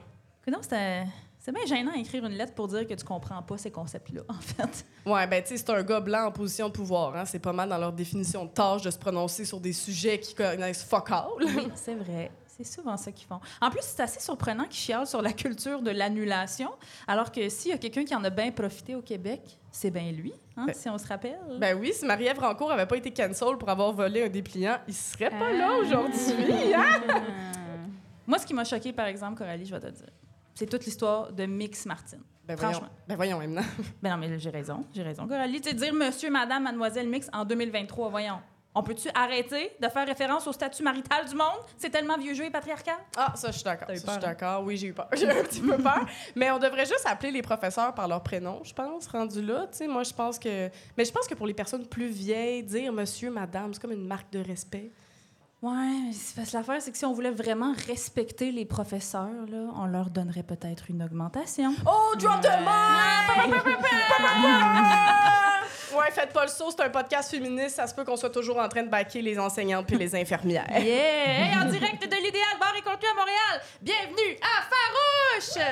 Non, 0.51 0.59
c'est 0.69 1.05
c'est 1.49 1.55
bien 1.55 1.65
gênant 1.65 1.93
d'écrire 1.93 2.27
une 2.27 2.35
lettre 2.35 2.53
pour 2.53 2.69
dire 2.69 2.87
que 2.87 2.93
tu 2.93 3.05
comprends 3.06 3.43
pas 3.43 3.56
ces 3.56 3.71
concepts-là, 3.71 4.21
en 4.29 4.35
fait. 4.35 4.85
Ouais, 5.06 5.27
ben 5.27 5.43
tu 5.43 5.49
sais, 5.49 5.56
c'est 5.56 5.71
un 5.71 5.83
gars 5.83 6.00
blanc 6.00 6.27
en 6.27 6.31
position 6.31 6.69
de 6.69 6.75
pouvoir. 6.75 7.17
Hein? 7.17 7.25
C'est 7.25 7.39
pas 7.39 7.55
mal 7.55 7.71
dans 7.71 7.79
leur 7.79 7.93
définition 7.93 8.45
de 8.45 8.50
tâche 8.50 8.83
de 8.83 8.91
se 8.91 8.99
prononcer 8.99 9.47
sur 9.47 9.59
des 9.59 9.73
sujets 9.73 10.21
qui 10.21 10.35
connaissent 10.35 10.85
fuck 10.85 11.11
all. 11.11 11.25
Oui, 11.39 11.69
c'est 11.75 11.95
vrai. 11.95 12.31
C'est 12.47 12.65
souvent 12.65 12.99
ça 12.99 13.12
qu'ils 13.12 13.27
font. 13.27 13.41
En 13.62 13.71
plus, 13.71 13.81
c'est 13.83 14.03
assez 14.03 14.21
surprenant 14.21 14.65
qu'ils 14.65 14.75
chialent 14.81 15.06
sur 15.06 15.23
la 15.23 15.33
culture 15.33 15.81
de 15.81 15.91
l'annulation, 15.91 16.71
alors 17.06 17.33
que 17.33 17.49
s'il 17.49 17.71
y 17.71 17.75
a 17.75 17.79
quelqu'un 17.79 18.05
qui 18.05 18.15
en 18.15 18.25
a 18.25 18.31
bien 18.31 18.51
profité 18.51 18.94
au 18.94 19.01
Québec, 19.01 19.41
c'est 19.71 19.91
bien 19.91 20.12
lui, 20.12 20.35
hein, 20.56 20.67
Ben- 20.67 20.75
si 20.75 20.91
on 20.91 20.99
se 20.99 21.06
rappelle. 21.06 21.39
Ben 21.59 21.79
oui, 21.81 21.93
si 21.94 22.05
Marie-Ève 22.05 22.41
Rancourt 22.41 22.73
avait 22.73 22.85
pas 22.85 22.97
été 22.99 23.11
cancel 23.11 23.56
pour 23.59 23.71
avoir 23.71 23.93
volé 23.93 24.25
un 24.25 24.29
dépliant, 24.29 24.77
il 24.87 24.93
serait 24.94 25.31
pas 25.31 25.51
là 25.53 25.69
Ah. 25.71 25.79
aujourd'hui. 25.81 26.75
Hein? 26.75 27.01
Moi, 28.27 28.39
ce 28.39 28.44
qui 28.44 28.53
m'a 28.53 28.65
choqué, 28.65 28.93
par 28.93 29.06
exemple, 29.06 29.39
Coralie, 29.39 29.65
je 29.65 29.75
vais 29.75 29.81
te 29.81 29.87
dire, 29.91 30.05
c'est 30.58 30.66
toute 30.66 30.84
l'histoire 30.87 31.32
de 31.32 31.46
Mix 31.46 31.87
Martin. 31.87 32.19
Ben 32.44 32.56
voyons, 32.56 32.72
Franchement. 32.72 32.96
ben 33.06 33.14
voyons, 33.14 33.38
maintenant. 33.38 33.62
Ben 34.02 34.10
non, 34.10 34.16
mais 34.16 34.38
j'ai 34.40 34.50
raison, 34.50 34.84
j'ai 34.93 35.05
raison. 35.05 35.28
Coralie, 35.28 35.60
tu 35.60 35.69
sais, 35.69 35.75
dire 35.75 35.94
monsieur, 35.94 36.31
madame, 36.31 36.64
mademoiselle 36.64 37.08
Mix 37.08 37.28
en 37.32 37.44
2023, 37.44 38.08
voyons. 38.08 38.40
On 38.75 38.82
peut-tu 38.82 39.08
arrêter 39.14 39.70
de 39.81 39.88
faire 39.88 40.05
référence 40.05 40.49
au 40.49 40.52
statut 40.52 40.82
marital 40.82 41.28
du 41.28 41.37
monde? 41.37 41.60
C'est 41.76 41.90
tellement 41.90 42.19
vieux 42.19 42.34
jeu 42.34 42.46
et 42.46 42.50
patriarcal. 42.50 42.96
Ah, 43.16 43.32
ça, 43.37 43.52
je 43.52 43.56
suis 43.56 43.64
d'accord. 43.64 43.88
Je 43.88 43.99
suis 43.99 44.10
hein? 44.10 44.19
d'accord. 44.19 44.64
Oui, 44.64 44.76
j'ai 44.76 44.88
eu 44.88 44.93
peur. 44.93 45.08
J'ai 45.12 45.26
eu 45.26 45.31
un 45.31 45.44
petit 45.44 45.60
peu 45.60 45.76
peur. 45.76 46.05
Mais 46.34 46.50
on 46.50 46.58
devrait 46.58 46.87
juste 46.87 47.06
appeler 47.06 47.31
les 47.31 47.43
professeurs 47.43 47.94
par 47.94 48.08
leur 48.08 48.22
prénom, 48.22 48.60
je 48.64 48.72
pense, 48.72 49.06
rendu 49.06 49.43
là. 49.43 49.69
Tu 49.70 49.78
sais, 49.78 49.87
moi, 49.87 50.02
je 50.02 50.12
pense 50.12 50.40
que. 50.40 50.70
Mais 50.96 51.05
je 51.05 51.12
pense 51.12 51.28
que 51.28 51.34
pour 51.34 51.46
les 51.46 51.55
personnes 51.55 51.87
plus 51.87 52.08
vieilles, 52.08 52.64
dire 52.64 52.93
monsieur, 52.93 53.31
madame, 53.31 53.72
c'est 53.75 53.81
comme 53.81 53.93
une 53.93 54.06
marque 54.06 54.32
de 54.32 54.40
respect. 54.40 54.90
Ouais, 55.60 55.72
mais 56.06 56.12
c'est 56.12 56.37
parce 56.37 56.52
que 56.52 56.56
l'affaire, 56.56 56.81
c'est 56.81 56.93
que 56.93 56.99
si 56.99 57.05
on 57.05 57.12
voulait 57.12 57.32
vraiment 57.32 57.75
respecter 57.88 58.52
les 58.52 58.64
professeurs, 58.64 59.44
là, 59.50 59.72
on 59.75 59.87
leur 59.87 60.08
donnerait 60.08 60.44
peut-être 60.44 60.84
une 60.88 61.02
augmentation. 61.02 61.75
Oh, 61.84 62.14
drop 62.16 62.40
the 62.40 62.60
mic! 62.60 63.64
Ouais, 65.99 66.10
faites 66.12 66.32
pas 66.32 66.44
le 66.44 66.49
saut, 66.50 66.70
c'est 66.70 66.82
un 66.84 66.90
podcast 66.90 67.31
féministe. 67.31 67.75
Ça 67.75 67.88
se 67.88 67.94
peut 67.94 68.05
qu'on 68.05 68.16
soit 68.16 68.31
toujours 68.31 68.58
en 68.58 68.69
train 68.69 68.84
de 68.84 68.88
baquer 68.88 69.20
les 69.20 69.37
enseignantes 69.37 69.87
puis 69.87 69.99
les 69.99 70.14
infirmières. 70.14 70.66
Yeah! 70.70 70.84
Hey, 70.84 71.56
en 71.60 71.64
direct 71.64 72.02
de 72.02 72.16
l'idéal 72.16 72.56
bar 72.60 72.75
et 72.76 72.82
contenu 72.82 73.08
à 73.10 73.14
Montréal, 73.14 73.60
bienvenue 73.82 74.38
à 74.40 74.62
Farouche! 74.62 75.64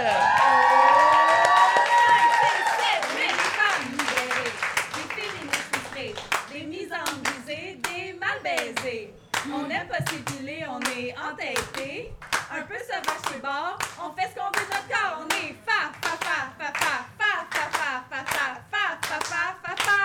Des 6.53 6.65
mises 6.65 6.91
en 6.93 7.05
brisées, 7.23 7.79
des 7.85 8.13
mal 8.15 8.41
baisées. 8.43 9.13
On 9.55 9.71
aime 9.71 9.89
pas 9.89 9.99
s'épiler, 10.11 10.65
on 10.69 10.81
est 10.99 11.15
entêté. 11.19 12.13
Un 12.51 12.63
peu 12.63 12.79
sauvage 12.79 13.33
chez 13.33 13.41
bord, 13.41 13.79
on 14.03 14.13
fait 14.13 14.29
ce 14.29 14.35
qu'on 14.35 14.47
veut 14.47 14.65
de 14.65 14.71
notre 14.73 14.89
corps. 14.89 15.21
On 15.21 15.29
est 15.29 15.55
fa, 15.65 15.91
fa, 16.01 16.17
fa, 16.25 16.53
fa, 16.59 16.73
fa, 16.73 16.99
fa, 17.19 17.33
fa, 17.51 17.65
fa, 17.71 17.91
fa, 18.09 18.25
fa, 18.25 18.49
fa, 18.71 18.85
fa, 19.03 19.21
fa, 19.21 19.77
fa, 19.77 19.97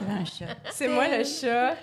y 0.00 0.04
avait 0.04 0.20
un 0.20 0.24
chat. 0.24 0.46
C'est 0.70 0.88
moi 0.88 1.08
le 1.08 1.24
chat. 1.24 1.76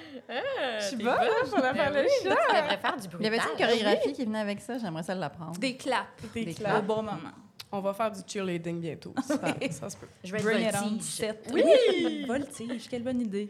Je 0.80 0.86
suis 0.86 0.96
bonne 0.98 1.10
hein, 1.10 1.48
pour 1.50 1.60
la 1.60 1.74
faire 1.74 1.92
le 1.92 2.04
chat. 2.04 2.10
Tu 2.22 2.28
devrais 2.28 2.78
faire 2.78 2.98
du 2.98 3.08
Il 3.20 3.24
y 3.24 3.28
avait 3.28 3.38
une 3.38 3.58
chorégraphie 3.58 4.14
qui 4.14 4.26
venait 4.26 4.40
avec 4.40 4.62
ça. 4.62 4.78
J'aimerais 4.78 5.04
ça 5.04 5.16
l'apprendre. 5.16 5.58
Des 5.60 5.78
claps. 5.78 6.08
Des 6.34 6.54
claps. 6.54 6.80
Au 6.80 6.82
bon 6.82 7.04
moment. 7.04 7.32
On 7.76 7.82
va 7.82 7.92
faire 7.92 8.12
du 8.12 8.22
cheerleading 8.26 8.80
bientôt. 8.80 9.16
Ça, 9.28 9.40
ça 9.72 9.90
se 9.90 9.98
peut. 9.98 10.06
Je 10.24 10.32
vais 10.32 10.38
être 10.38 10.44
Bring 10.46 10.72
voltige. 10.72 11.26
Oui! 11.52 12.26
Voltige, 12.28 12.88
quelle 12.88 13.02
bonne 13.02 13.20
idée. 13.20 13.50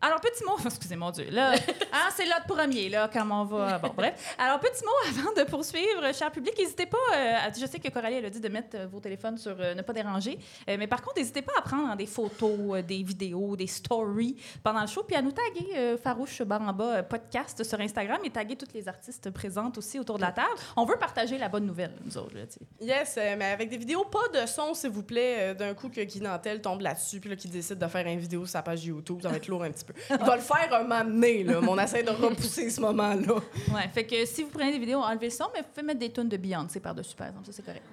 Alors, 0.00 0.20
petit 0.20 0.44
mot, 0.44 0.56
excusez 0.64 0.94
mon 0.94 1.10
Dieu, 1.10 1.28
là, 1.28 1.56
hein, 1.98 2.10
c'est 2.14 2.24
l'autre 2.24 2.46
premier, 2.46 2.88
là, 2.88 3.08
quand 3.12 3.28
on 3.30 3.44
va. 3.44 3.78
Bon, 3.78 3.92
bref. 3.96 4.34
Alors, 4.38 4.60
petit 4.60 4.82
mot 4.84 5.20
avant 5.20 5.32
de 5.32 5.48
poursuivre, 5.48 6.14
cher 6.14 6.30
public, 6.30 6.54
n'hésitez 6.58 6.86
pas, 6.86 6.98
euh, 7.14 7.36
je 7.58 7.66
sais 7.66 7.78
que 7.78 7.88
Coralie, 7.88 8.16
elle 8.16 8.26
a 8.26 8.30
dit 8.30 8.40
de 8.40 8.48
mettre 8.48 8.76
euh, 8.76 8.86
vos 8.86 9.00
téléphones 9.00 9.38
sur 9.38 9.56
euh, 9.58 9.74
ne 9.74 9.82
pas 9.82 9.92
déranger, 9.92 10.38
mais 10.66 10.86
par 10.86 11.02
contre, 11.02 11.18
n'hésitez 11.18 11.42
pas 11.42 11.52
à 11.58 11.62
prendre 11.62 11.96
des 11.96 12.06
photos, 12.06 12.82
des 12.84 13.02
vidéos, 13.02 13.56
des 13.56 13.66
stories 13.66 14.36
pendant 14.62 14.80
le 14.82 14.86
show, 14.86 15.02
puis 15.02 15.16
à 15.16 15.22
nous 15.22 15.32
taguer 15.32 15.96
Farouche 16.02 16.40
euh, 16.40 17.02
podcast 17.02 17.64
sur 17.64 17.80
Instagram 17.80 18.18
et 18.24 18.30
taguer 18.30 18.56
toutes 18.56 18.72
les 18.72 18.88
artistes 18.88 19.30
présentes 19.30 19.78
aussi 19.78 19.98
autour 19.98 20.16
de 20.16 20.22
la 20.22 20.32
table. 20.32 20.48
On 20.76 20.84
veut 20.84 20.98
partager 20.98 21.38
la 21.38 21.48
bonne 21.48 21.66
nouvelle, 21.66 21.92
nous 22.04 22.16
autres, 22.18 22.34
là, 22.34 22.46
tu 22.46 22.54
sais. 22.54 22.84
Yes, 22.84 23.18
mais 23.36 23.46
avec 23.46 23.68
des 23.68 23.78
vidéos, 23.78 24.04
pas 24.04 24.40
de 24.40 24.46
son, 24.46 24.74
s'il 24.74 24.90
vous 24.90 25.02
plaît. 25.02 25.54
D'un 25.54 25.74
coup, 25.74 25.88
que 25.88 26.00
Guy 26.00 26.20
Nantel 26.20 26.60
tombe 26.60 26.80
là-dessus, 26.80 27.20
puis 27.20 27.30
là, 27.30 27.36
qu'il 27.36 27.50
décide 27.50 27.78
de 27.78 27.86
faire 27.86 28.06
une 28.06 28.18
vidéo 28.18 28.40
sur 28.40 28.50
sa 28.50 28.62
page 28.62 28.84
YouTube, 28.84 29.20
ça 29.22 29.28
va 29.28 29.36
être 29.36 29.48
lourd 29.48 29.62
un 29.62 29.70
petit 29.70 29.84
peu. 29.84 29.94
Il 30.10 30.16
va 30.24 30.36
le 30.36 30.42
faire 30.42 30.68
donné, 31.04 31.44
là, 31.44 31.60
mais 31.60 31.68
on 31.68 31.78
essaie 31.88 32.02
de 32.02 32.10
repousser 32.10 32.70
ce 32.70 32.80
moment-là. 32.80 33.34
Ouais, 33.74 33.88
fait 33.92 34.06
que 34.06 34.24
si 34.26 34.42
vous 34.42 34.50
prenez 34.50 34.72
des 34.72 34.78
vidéos, 34.78 35.00
enlevez 35.00 35.26
le 35.26 35.32
son, 35.32 35.46
mais 35.54 35.60
vous 35.60 35.68
pouvez 35.74 35.86
mettre 35.86 36.00
des 36.00 36.12
tunes 36.12 36.28
de 36.28 36.36
Beyoncé 36.36 36.80
par-dessus, 36.80 37.16
par 37.16 37.28
exemple, 37.28 37.46
ça, 37.46 37.52
c'est 37.52 37.64
correct. 37.64 37.84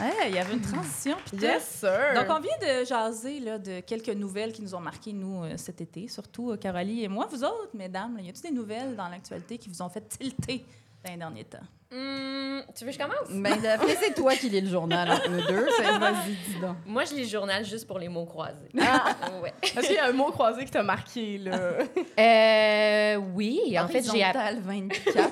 Ouais, 0.00 0.30
il 0.30 0.34
y 0.34 0.38
avait 0.38 0.54
une 0.54 0.62
transition. 0.62 1.16
puis 1.24 1.36
tout. 1.36 1.44
Yes, 1.44 1.64
sir! 1.80 2.14
Donc, 2.14 2.24
on 2.30 2.40
vient 2.40 2.56
de 2.60 2.84
jaser 2.84 3.40
là, 3.40 3.58
de 3.58 3.80
quelques 3.80 4.08
nouvelles 4.08 4.52
qui 4.52 4.62
nous 4.62 4.74
ont 4.74 4.80
marqué, 4.80 5.12
nous, 5.12 5.44
euh, 5.44 5.56
cet 5.56 5.80
été, 5.82 6.08
surtout 6.08 6.50
euh, 6.50 6.56
Caroline 6.56 6.98
et 7.00 7.08
moi. 7.08 7.28
Vous 7.30 7.44
autres, 7.44 7.70
mesdames, 7.74 8.16
là, 8.16 8.22
y 8.22 8.28
a-t-il 8.30 8.50
des 8.50 8.56
nouvelles 8.56 8.96
dans 8.96 9.08
l'actualité 9.08 9.58
qui 9.58 9.68
vous 9.68 9.82
ont 9.82 9.90
fait 9.90 10.00
tilter 10.08 10.64
dans 11.04 11.10
les 11.10 11.18
derniers 11.18 11.44
temps? 11.44 11.58
Hum, 11.94 12.62
tu 12.74 12.84
veux 12.84 12.90
que 12.90 12.96
je 12.96 12.98
commence? 13.02 13.28
Ben, 13.30 13.60
Daphné, 13.60 13.94
c'est 14.00 14.14
toi 14.14 14.34
qui 14.34 14.48
lis 14.48 14.62
le 14.62 14.70
journal 14.70 15.10
entre 15.10 15.28
eux 15.30 15.42
deux. 15.46 15.66
Que 15.66 15.98
Vas-y, 16.00 16.32
dis 16.48 16.58
donc. 16.60 16.76
Moi, 16.86 17.04
je 17.04 17.14
lis 17.14 17.22
le 17.24 17.28
journal 17.28 17.64
juste 17.64 17.86
pour 17.86 17.98
les 17.98 18.08
mots 18.08 18.24
croisés. 18.24 18.68
ouais. 18.74 19.52
Est-ce 19.62 19.86
qu'il 19.86 19.96
y 19.96 19.98
a 19.98 20.06
un 20.08 20.12
mot 20.12 20.30
croisé 20.30 20.64
qui 20.64 20.70
t'a 20.70 20.82
marqué, 20.82 21.38
là? 21.38 21.58
Euh, 22.18 23.16
oui, 23.34 23.76
en 23.78 23.88
fait, 23.88 24.02
j'ai 24.10 24.22
app- 24.22 24.36
Horizontal 24.36 24.60
24. 24.64 25.30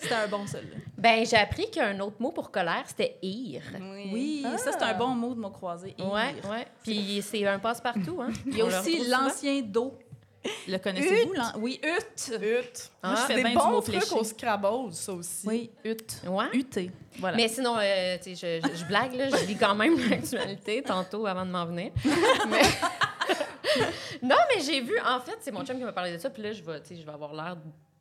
C'était 0.00 0.14
un 0.14 0.28
bon 0.28 0.46
seul. 0.46 0.64
ben, 0.98 1.24
j'ai 1.26 1.36
appris 1.36 1.70
qu'un 1.70 1.98
autre 2.00 2.16
mot 2.20 2.30
pour 2.32 2.50
colère, 2.50 2.82
c'était 2.86 3.16
ir. 3.22 3.62
Oui, 4.12 4.44
ça, 4.58 4.72
c'est 4.72 4.82
un 4.82 4.94
bon 4.94 5.08
mot 5.08 5.34
de 5.34 5.40
mot 5.40 5.50
croisé. 5.50 5.94
Ir. 5.98 6.06
Ouais, 6.12 6.34
ouais. 6.50 6.66
Puis 6.84 7.22
c'est 7.22 7.44
un 7.46 7.58
passe-partout, 7.58 8.20
hein. 8.20 8.30
Il 8.46 8.58
y 8.58 8.62
a 8.62 8.66
aussi 8.66 9.08
l'ancien 9.08 9.62
dos. 9.62 9.96
Le 10.68 10.78
connaissez-vous? 10.78 11.32
Oui, 11.58 11.80
ut. 11.82 12.32
Ut. 12.34 12.90
Ah. 13.02 13.14
je 13.16 13.26
fais 13.26 13.34
Des 13.36 13.42
bien 13.42 13.50
du 13.50 13.56
bons 13.56 13.70
mot 13.70 13.80
trucs 13.80 14.12
au 14.12 14.24
Scrabble, 14.24 14.92
ça 14.92 15.12
aussi. 15.12 15.46
Oui, 15.46 15.70
ut. 15.84 15.96
Ouais. 16.26 16.46
UT. 16.54 16.90
Voilà. 17.18 17.36
Mais 17.36 17.48
sinon, 17.48 17.76
euh, 17.78 18.16
je, 18.24 18.34
je- 18.34 18.76
je 18.78 18.84
blague, 18.86 19.14
là, 19.14 19.28
je 19.30 19.44
lis 19.46 19.56
quand 19.56 19.74
même 19.74 19.96
l'actualité 20.10 20.82
tantôt 20.82 21.26
avant 21.26 21.46
de 21.46 21.50
m'en 21.50 21.64
venir. 21.66 21.90
Mais- 22.48 22.62
non, 24.22 24.36
mais 24.54 24.62
j'ai 24.62 24.80
vu, 24.80 24.94
en 25.04 25.20
fait, 25.20 25.36
c'est 25.40 25.50
mon 25.52 25.64
chum 25.64 25.76
qui 25.76 25.84
m'a 25.84 25.92
parlé 25.92 26.12
de 26.12 26.18
ça, 26.18 26.30
puis 26.30 26.42
là, 26.42 26.52
je 26.52 26.62
vais, 26.62 26.80
je 26.88 27.04
vais 27.04 27.12
avoir 27.12 27.34
l'air 27.34 27.56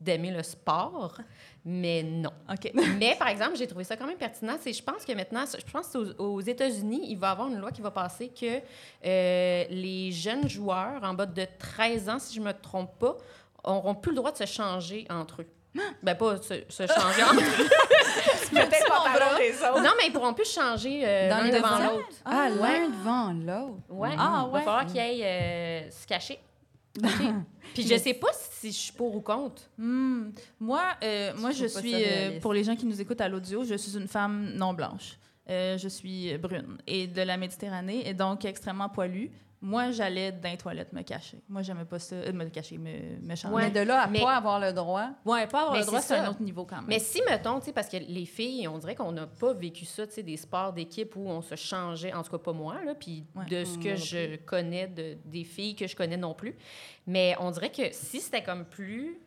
d'aimer 0.05 0.31
le 0.31 0.43
sport, 0.43 1.17
mais 1.65 2.03
non. 2.03 2.29
OK. 2.49 2.71
Mais 2.99 3.15
par 3.17 3.27
exemple, 3.27 3.55
j'ai 3.57 3.67
trouvé 3.67 3.83
ça 3.83 3.97
quand 3.97 4.05
même 4.07 4.17
pertinent. 4.17 4.55
C'est, 4.61 4.71
je 4.71 4.83
pense 4.83 5.03
que 5.03 5.11
maintenant, 5.13 5.43
je 5.45 5.71
pense 5.71 5.87
qu'aux 5.87 6.23
aux 6.23 6.41
États-Unis, 6.41 7.07
il 7.09 7.17
va 7.17 7.29
y 7.29 7.31
avoir 7.31 7.47
une 7.49 7.59
loi 7.59 7.71
qui 7.71 7.81
va 7.81 7.91
passer 7.91 8.29
que 8.29 8.59
euh, 9.05 9.63
les 9.69 10.11
jeunes 10.11 10.47
joueurs 10.47 11.03
en 11.03 11.13
bas 11.13 11.25
de 11.25 11.45
13 11.59 12.09
ans, 12.09 12.19
si 12.19 12.35
je 12.35 12.41
me 12.41 12.53
trompe 12.53 12.97
pas, 12.99 13.17
auront 13.63 13.95
plus 13.95 14.11
le 14.11 14.17
droit 14.17 14.31
de 14.31 14.37
se 14.37 14.45
changer 14.45 15.05
entre 15.09 15.41
eux. 15.41 15.47
Ben 16.03 16.15
pas 16.15 16.37
se, 16.37 16.53
se 16.69 16.87
changer 16.87 17.23
entre 17.23 17.41
eux. 17.41 17.69
Peut-être 18.51 18.87
pantalon 18.87 19.37
des 19.37 19.51
autres. 19.61 19.81
Non, 19.81 19.89
mais 19.97 20.07
ils 20.07 20.13
pourront 20.13 20.33
plus 20.33 20.49
changer 20.53 21.01
euh, 21.03 21.29
Dans 21.29 21.37
l'un 21.39 21.49
devant 21.49 21.79
l'autre. 21.79 22.07
Ah, 22.23 22.47
Ouais. 22.49 22.79
l'un 22.79 22.89
devant 22.89 23.33
l'autre. 23.33 23.79
Ouais. 23.89 24.09
Ah, 24.17 24.43
Il 24.47 24.51
va 24.51 24.57
ouais. 24.57 24.59
falloir 24.61 24.85
qu'ils 24.85 24.99
aillent 24.99 25.23
euh, 25.25 25.89
se 25.91 26.05
cacher. 26.07 26.39
Puis 27.73 27.83
je 27.83 27.97
sais 27.97 28.13
pas 28.13 28.29
si 28.33 28.71
je 28.71 28.77
suis 28.77 28.93
pour 28.93 29.15
ou 29.15 29.21
contre. 29.21 29.63
Hmm. 29.77 30.29
Moi, 30.59 30.83
euh, 31.03 31.33
moi 31.37 31.51
je 31.51 31.65
suis, 31.65 31.93
euh, 31.95 32.39
pour 32.39 32.53
les 32.53 32.63
gens 32.63 32.75
qui 32.75 32.85
nous 32.85 32.99
écoutent 32.99 33.21
à 33.21 33.27
l'audio, 33.27 33.63
je 33.63 33.75
suis 33.75 33.97
une 33.97 34.07
femme 34.07 34.51
non 34.55 34.73
blanche. 34.73 35.17
Euh, 35.49 35.77
je 35.77 35.87
suis 35.87 36.37
brune 36.37 36.77
et 36.87 37.05
de 37.05 37.21
la 37.21 37.37
Méditerranée 37.37 38.07
et 38.07 38.13
donc 38.13 38.45
extrêmement 38.45 38.89
poilue. 38.89 39.27
Moi, 39.67 39.89
j'allais 39.89 40.31
dans 40.31 40.47
les 40.49 40.57
toilettes 40.57 40.93
me 40.93 41.01
cacher. 41.01 41.39
Moi, 41.49 41.63
j'aimais 41.63 41.85
pas 41.85 41.97
ça. 41.97 42.15
euh, 42.15 42.31
me 42.31 42.45
cacher, 42.49 42.77
me, 42.77 43.17
me 43.19 43.35
changer. 43.35 43.55
Ouais. 43.55 43.63
Mais 43.63 43.71
de 43.71 43.79
là 43.79 44.03
à 44.03 44.07
Mais- 44.07 44.21
pas 44.21 44.35
avoir 44.35 44.59
le 44.59 44.71
droit. 44.73 45.09
Ouais, 45.25 45.47
pas 45.47 45.61
avoir 45.61 45.73
Mais 45.73 45.79
le 45.79 45.85
droit, 45.87 46.01
c'est 46.01 46.15
un 46.17 46.29
autre 46.29 46.41
niveau 46.43 46.65
quand 46.65 46.75
même. 46.77 46.85
Mais 46.87 46.99
si, 46.99 47.19
mettons, 47.27 47.59
tu 47.59 47.65
sais, 47.65 47.73
parce 47.73 47.89
que 47.89 47.97
les 47.97 48.25
filles, 48.25 48.67
on 48.67 48.77
dirait 48.77 48.93
qu'on 48.93 49.11
n'a 49.11 49.25
pas 49.25 49.53
vécu 49.53 49.83
ça, 49.85 50.05
tu 50.05 50.13
sais, 50.13 50.23
des 50.23 50.37
sports 50.37 50.71
d'équipe 50.71 51.15
où 51.15 51.27
on 51.27 51.41
se 51.41 51.55
changeait, 51.55 52.13
en 52.13 52.21
tout 52.21 52.29
cas 52.31 52.37
pas 52.37 52.53
moi, 52.53 52.75
là, 52.85 52.93
puis 52.93 53.23
Ouais. 53.35 53.45
de 53.45 53.63
ce 53.65 53.77
que 53.79 53.95
je 53.95 54.35
connais, 54.37 54.85
de, 54.87 55.17
des 55.25 55.43
filles 55.43 55.75
que 55.75 55.87
je 55.87 55.95
connais 55.95 56.17
non 56.17 56.35
plus. 56.35 56.55
Mais 57.07 57.35
on 57.39 57.49
dirait 57.49 57.71
que 57.71 57.91
si 57.91 58.21
c'était 58.21 58.43
comme 58.43 58.65
plus... 58.65 59.17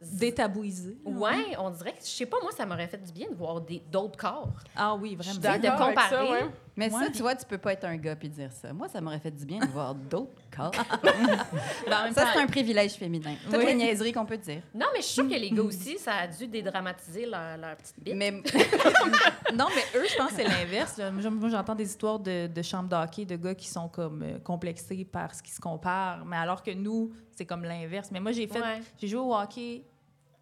Détabouisé. 0.00 0.98
Ouais, 1.06 1.56
on 1.58 1.70
dirait 1.70 1.92
que, 1.92 2.00
je 2.02 2.06
sais 2.10 2.26
pas, 2.26 2.36
moi, 2.42 2.52
ça 2.52 2.66
m'aurait 2.66 2.86
fait 2.86 3.02
du 3.02 3.12
bien 3.12 3.30
de 3.30 3.34
voir 3.34 3.62
des- 3.62 3.82
d'autres 3.90 4.18
corps. 4.18 4.52
Ah 4.76 4.94
oui, 4.94 5.16
vraiment. 5.16 5.22
Je 5.22 5.30
suis 5.30 5.58
de 5.58 5.62
d'accord 5.62 5.86
avec 5.86 5.98
ça, 5.98 6.18
comparer. 6.18 6.42
ouais. 6.44 6.50
Mais 6.76 6.90
ça, 6.90 7.06
tu 7.12 7.22
vois, 7.22 7.34
tu 7.34 7.46
peux 7.46 7.56
pas 7.58 7.72
être 7.72 7.84
un 7.84 7.96
gars 7.96 8.14
puis 8.16 8.28
dire 8.28 8.52
ça. 8.52 8.72
Moi, 8.72 8.86
ça 8.88 9.00
m'aurait 9.00 9.18
fait 9.18 9.30
du 9.30 9.46
bien 9.46 9.58
de 9.60 9.66
voir 9.66 9.94
d'autres 9.94 10.42
corps. 10.54 10.72
Ça, 10.74 12.10
c'est 12.34 12.40
un 12.40 12.46
privilège 12.46 12.92
féminin. 12.92 13.34
Toutes 13.44 13.56
Oui. 13.56 13.66
les 13.66 13.74
niaiseries 13.74 14.12
qu'on 14.12 14.26
peut 14.26 14.36
dire. 14.36 14.60
Non, 14.74 14.86
mais 14.92 15.00
je 15.00 15.06
suis 15.06 15.14
sûre 15.14 15.28
que 15.28 15.34
les 15.34 15.50
gars 15.50 15.62
aussi, 15.62 15.98
ça 15.98 16.14
a 16.16 16.26
dû 16.26 16.46
dédramatiser 16.46 17.26
leur, 17.26 17.56
leur 17.56 17.76
petite 17.76 17.98
bite. 18.02 18.14
Mais 18.14 18.30
Non, 19.54 19.66
mais 19.74 19.98
eux, 20.00 20.04
je 20.10 20.16
pense 20.16 20.30
que 20.30 20.36
c'est 20.36 20.44
l'inverse. 20.44 20.98
Moi, 21.12 21.30
moi, 21.30 21.48
j'entends 21.48 21.74
des 21.74 21.88
histoires 21.88 22.18
de, 22.18 22.46
de 22.46 22.62
chambres 22.62 22.88
d'hockey, 22.88 23.24
de 23.24 23.36
gars 23.36 23.54
qui 23.54 23.68
sont 23.68 23.88
comme 23.88 24.22
euh, 24.22 24.38
complexés 24.40 25.04
par 25.04 25.34
ce 25.34 25.42
qui 25.42 25.50
se 25.52 25.60
compare. 25.60 26.24
Mais 26.26 26.36
alors 26.36 26.62
que 26.62 26.72
nous, 26.72 27.12
c'est 27.32 27.46
comme 27.46 27.64
l'inverse. 27.64 28.10
Mais 28.12 28.20
moi, 28.20 28.32
j'ai 28.32 28.46
fait, 28.46 28.60
Ouais. 28.60 28.80
j'ai 28.98 29.08
joué 29.08 29.20
au 29.20 29.34
hockey 29.34 29.84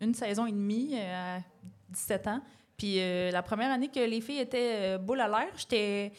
une 0.00 0.14
saison 0.14 0.46
et 0.46 0.52
demie 0.52 0.94
euh, 0.94 1.38
à 1.38 1.40
17 1.90 2.26
ans. 2.28 2.40
Puis 2.76 2.96
euh, 2.98 3.30
la 3.30 3.42
première 3.42 3.70
année 3.70 3.88
que 3.88 4.00
les 4.00 4.20
filles 4.20 4.40
étaient 4.40 4.72
euh, 4.94 4.98
boule 4.98 5.20
à 5.20 5.28
l'air, 5.28 5.46
j'étais, 5.56 6.10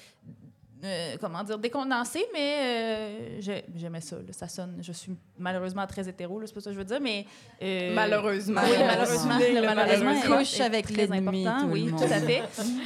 euh, 0.84 1.16
comment 1.20 1.44
dire, 1.44 1.58
décondensée, 1.58 2.26
mais 2.34 2.56
euh, 2.60 3.42
j'ai- 3.42 3.66
j'aimais 3.76 4.02
ça. 4.02 4.16
là. 4.18 4.32
Ça 4.32 4.48
sonne, 4.48 4.78
je 4.82 4.92
suis 4.92 5.12
malheureusement 5.38 5.86
très 5.88 6.08
hétéro, 6.08 6.42
c'est 6.46 6.54
pas 6.54 6.62
ça 6.62 6.70
que 6.70 6.74
je 6.76 6.80
veux 6.80 6.86
dire, 6.86 7.02
mais... 7.02 7.26
euh, 7.62 7.94
Malheureusement. 7.94 8.62
oui, 8.64 8.78
Malheureusement. 8.80 9.38
Le 9.38 9.62
malheureusement. 9.62 10.06
malheureusement 10.06 10.38
Couche 10.38 10.60
avec 10.62 10.86
très 10.88 11.08
l'ennemi, 11.08 11.46
important, 11.48 11.62
tout 11.62 11.68
le 11.68 11.74
Oui, 11.74 11.88
monde. 11.88 12.00
tout 12.00 12.14
à 12.14 12.20
fait. 12.20 12.42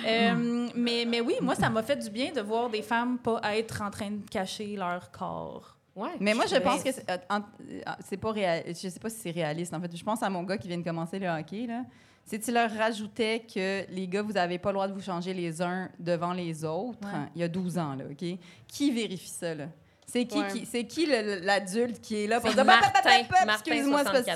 Euh, 0.08 0.68
mais, 0.76 1.06
mais 1.08 1.22
oui, 1.22 1.36
moi, 1.42 1.56
ça 1.56 1.70
m'a 1.70 1.84
fait 1.84 1.98
du 1.98 2.10
bien 2.10 2.32
de 2.32 2.42
voir 2.42 2.70
des 2.70 2.82
femmes 2.82 3.18
pas 3.20 3.40
être 3.56 3.82
en 3.82 3.92
train 3.92 4.10
de 4.12 4.30
cacher 4.30 4.76
leur 4.78 5.12
corps. 5.12 5.76
Ouais. 5.96 6.10
Mais 6.22 6.34
moi, 6.34 6.46
je 6.48 6.56
pense 6.56 6.82
que 6.82 6.90
c'est 6.92 8.18
pas 8.18 8.32
réal... 8.32 8.64
Je 8.68 8.74
sais 8.88 9.00
pas 9.00 9.10
si 9.10 9.18
c'est 9.20 9.32
réaliste. 9.32 9.74
En 9.74 9.82
fait, 9.82 9.94
je 9.96 10.04
pense 10.04 10.24
à 10.24 10.30
mon 10.30 10.44
gars 10.44 10.58
qui 10.58 10.68
vient 10.70 10.78
de 10.78 10.84
commencer 10.84 11.20
le 11.20 11.28
hockey. 11.28 11.66
Là. 11.68 11.82
C'est 12.30 12.38
tu 12.38 12.52
leur 12.52 12.70
rajoutais 12.72 13.44
que 13.52 13.90
les 13.92 14.08
gars, 14.08 14.22
vous 14.22 14.38
avez 14.38 14.60
pas 14.60 14.70
le 14.70 14.74
droit 14.76 14.88
de 14.88 14.94
vous 14.94 15.02
changer 15.02 15.34
les 15.34 15.64
uns 15.64 15.90
devant 15.98 16.32
les 16.32 16.64
autres? 16.64 17.00
Ouais. 17.02 17.10
hein, 17.12 17.30
il 17.34 17.42
y 17.42 17.44
a 17.44 17.48
12 17.48 17.80
ans, 17.80 17.96
là, 17.96 18.04
OK? 18.08 18.38
Qui 18.68 18.92
vérifie 18.92 19.30
ça, 19.30 19.56
là? 19.56 19.66
C'est 20.06 20.26
qui, 20.26 20.38
Ouais. 20.38 20.48
qui, 20.48 20.66
c'est 20.68 20.84
qui 20.86 21.08
l'adulte 21.08 22.00
qui 22.02 22.24
est 22.24 22.28
là 22.28 22.40
pour 22.40 22.52
dire 22.52 22.64
Excuse-moi, 22.64 23.34
c'est 23.34 23.46
parce 23.56 23.62
que 23.64 23.70
tu 23.72 23.82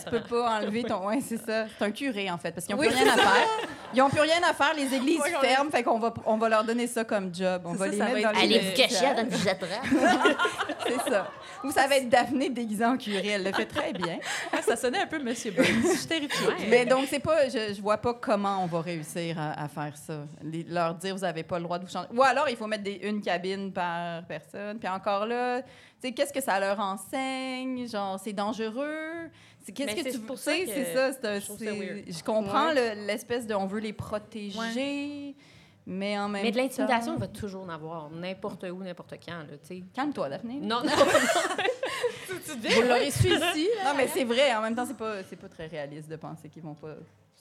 64 0.01 0.09
peux 0.11 0.21
pas 0.21 0.59
enlever 0.59 0.83
ton. 0.83 1.05
Ouais, 1.07 1.19
c'est 1.21 1.37
ça. 1.37 1.65
C'est 1.77 1.85
un 1.85 1.91
curé, 1.91 2.31
en 2.31 2.37
fait, 2.39 2.51
parce 2.51 2.65
qu'ils 2.65 2.75
n'ont 2.75 2.81
Oui, 2.81 2.87
plus 2.87 2.95
rien 2.97 3.13
à 3.13 3.17
faire. 3.17 3.47
Ils 3.93 3.99
n'ont 3.99 4.09
plus 4.09 4.21
rien 4.21 4.41
à 4.49 4.53
faire. 4.53 4.73
Les 4.75 4.93
églises 4.93 5.21
ferment, 5.41 5.69
fait 5.71 5.83
qu'on 5.83 5.99
va, 5.99 6.13
on 6.25 6.37
va 6.37 6.49
leur 6.49 6.63
donner 6.63 6.87
ça 6.87 7.03
comme 7.03 7.33
job. 7.33 7.61
On 7.65 7.73
va 7.73 7.85
ça, 7.85 7.91
les 7.91 7.97
ça 7.97 8.05
va 8.05 8.13
mettre 8.13 8.31
dans 8.33 8.39
être- 8.39 8.47
les 8.49 8.55
Allez 8.57 8.69
vous 8.69 8.75
cacher 8.75 9.05
avant 9.05 9.25
que 9.25 9.31
je 9.31 9.37
vous. 9.37 9.97
C'est 10.87 11.09
ça. 11.11 11.31
Ou 11.63 11.71
ça 11.71 11.87
va 11.87 11.95
être 11.97 12.09
Daphné 12.09 12.49
déguisée 12.49 12.85
en 12.85 12.97
curé. 12.97 13.27
Elle 13.29 13.43
le 13.45 13.53
fait 13.53 13.65
très 13.65 13.93
bien. 13.93 14.17
Ah, 14.51 14.61
ça 14.61 14.75
sonnait 14.75 14.99
un 14.99 15.07
peu 15.07 15.19
Monsieur 15.19 15.51
Burns. 15.51 15.65
Je 15.83 15.97
suis 15.97 16.07
terrifiée. 16.07 16.47
Mais 16.69 16.85
donc, 16.85 17.05
c'est 17.09 17.19
pas, 17.19 17.47
je, 17.47 17.73
je 17.73 17.81
vois 17.81 17.97
pas 17.97 18.13
comment 18.15 18.63
on 18.63 18.67
va 18.67 18.81
réussir 18.81 19.39
à, 19.39 19.63
à 19.63 19.67
faire 19.67 19.95
ça. 19.95 20.25
Les- 20.43 20.63
leur 20.63 20.95
dire, 20.95 21.15
vous 21.15 21.23
avez 21.23 21.43
pas 21.43 21.57
le 21.57 21.63
droit 21.63 21.79
de 21.79 21.85
vous 21.85 21.91
changer. 21.91 22.07
Ou 22.13 22.21
alors, 22.23 22.49
il 22.49 22.57
faut 22.57 22.67
mettre 22.67 22.83
des, 22.83 22.99
une 23.03 23.21
cabine 23.21 23.71
par 23.71 24.23
personne. 24.25 24.77
Puis 24.79 24.89
encore 24.89 25.25
là, 25.25 25.61
tu 25.61 25.67
sais, 26.01 26.11
qu'est-ce 26.11 26.33
que 26.33 26.41
ça 26.41 26.59
leur 26.59 26.79
enseigne? 26.79 27.87
Genre, 27.87 28.19
c'est 28.21 28.33
dangereux? 28.33 29.29
C'est 29.65 29.71
qu'est-ce 29.71 29.95
que 29.95 30.11
tu 30.11 30.19
pour 30.19 30.35
tu 30.35 30.41
ça 30.43 30.51
que 30.57 30.65
c'est 30.65 30.93
ça. 30.93 31.11
c'est 31.13 31.39
je 31.39 32.23
comprends 32.23 32.71
le- 32.71 33.05
l'espèce 33.07 33.47
de, 33.47 33.53
on 33.55 33.65
veut 33.65 33.79
les 33.79 33.93
protéger, 33.93 35.35
mais 35.85 36.17
en 36.19 36.27
même 36.29 36.43
Mais 36.43 36.51
de 36.51 36.57
l'intimidation, 36.57 37.13
temps- 37.13 37.17
il 37.17 37.19
va 37.21 37.27
toujours 37.27 37.63
en 37.63 37.69
avoir, 37.69 38.09
n'importe 38.09 38.63
où, 38.71 38.83
n'importe 38.83 39.15
quand, 39.25 39.45
tu. 39.65 39.83
Calme-toi, 39.93 40.29
Daphné. 40.29 40.55
Non, 40.61 40.81
non. 40.83 40.91
Vous 42.75 42.81
l'aurez 42.81 43.11
su 43.11 43.27
ici. 43.27 43.69
Non, 43.85 43.91
mais 43.95 44.07
c'est 44.07 44.23
vrai. 44.23 44.53
En 44.55 44.61
même 44.61 44.75
temps, 44.75 44.85
c'est 44.85 44.97
pas, 44.97 45.23
c'est 45.29 45.35
pas 45.35 45.47
très 45.49 45.67
réaliste 45.67 46.09
de 46.09 46.15
penser 46.15 46.49
qu'ils 46.49 46.63
vont 46.63 46.73
pas 46.73 46.95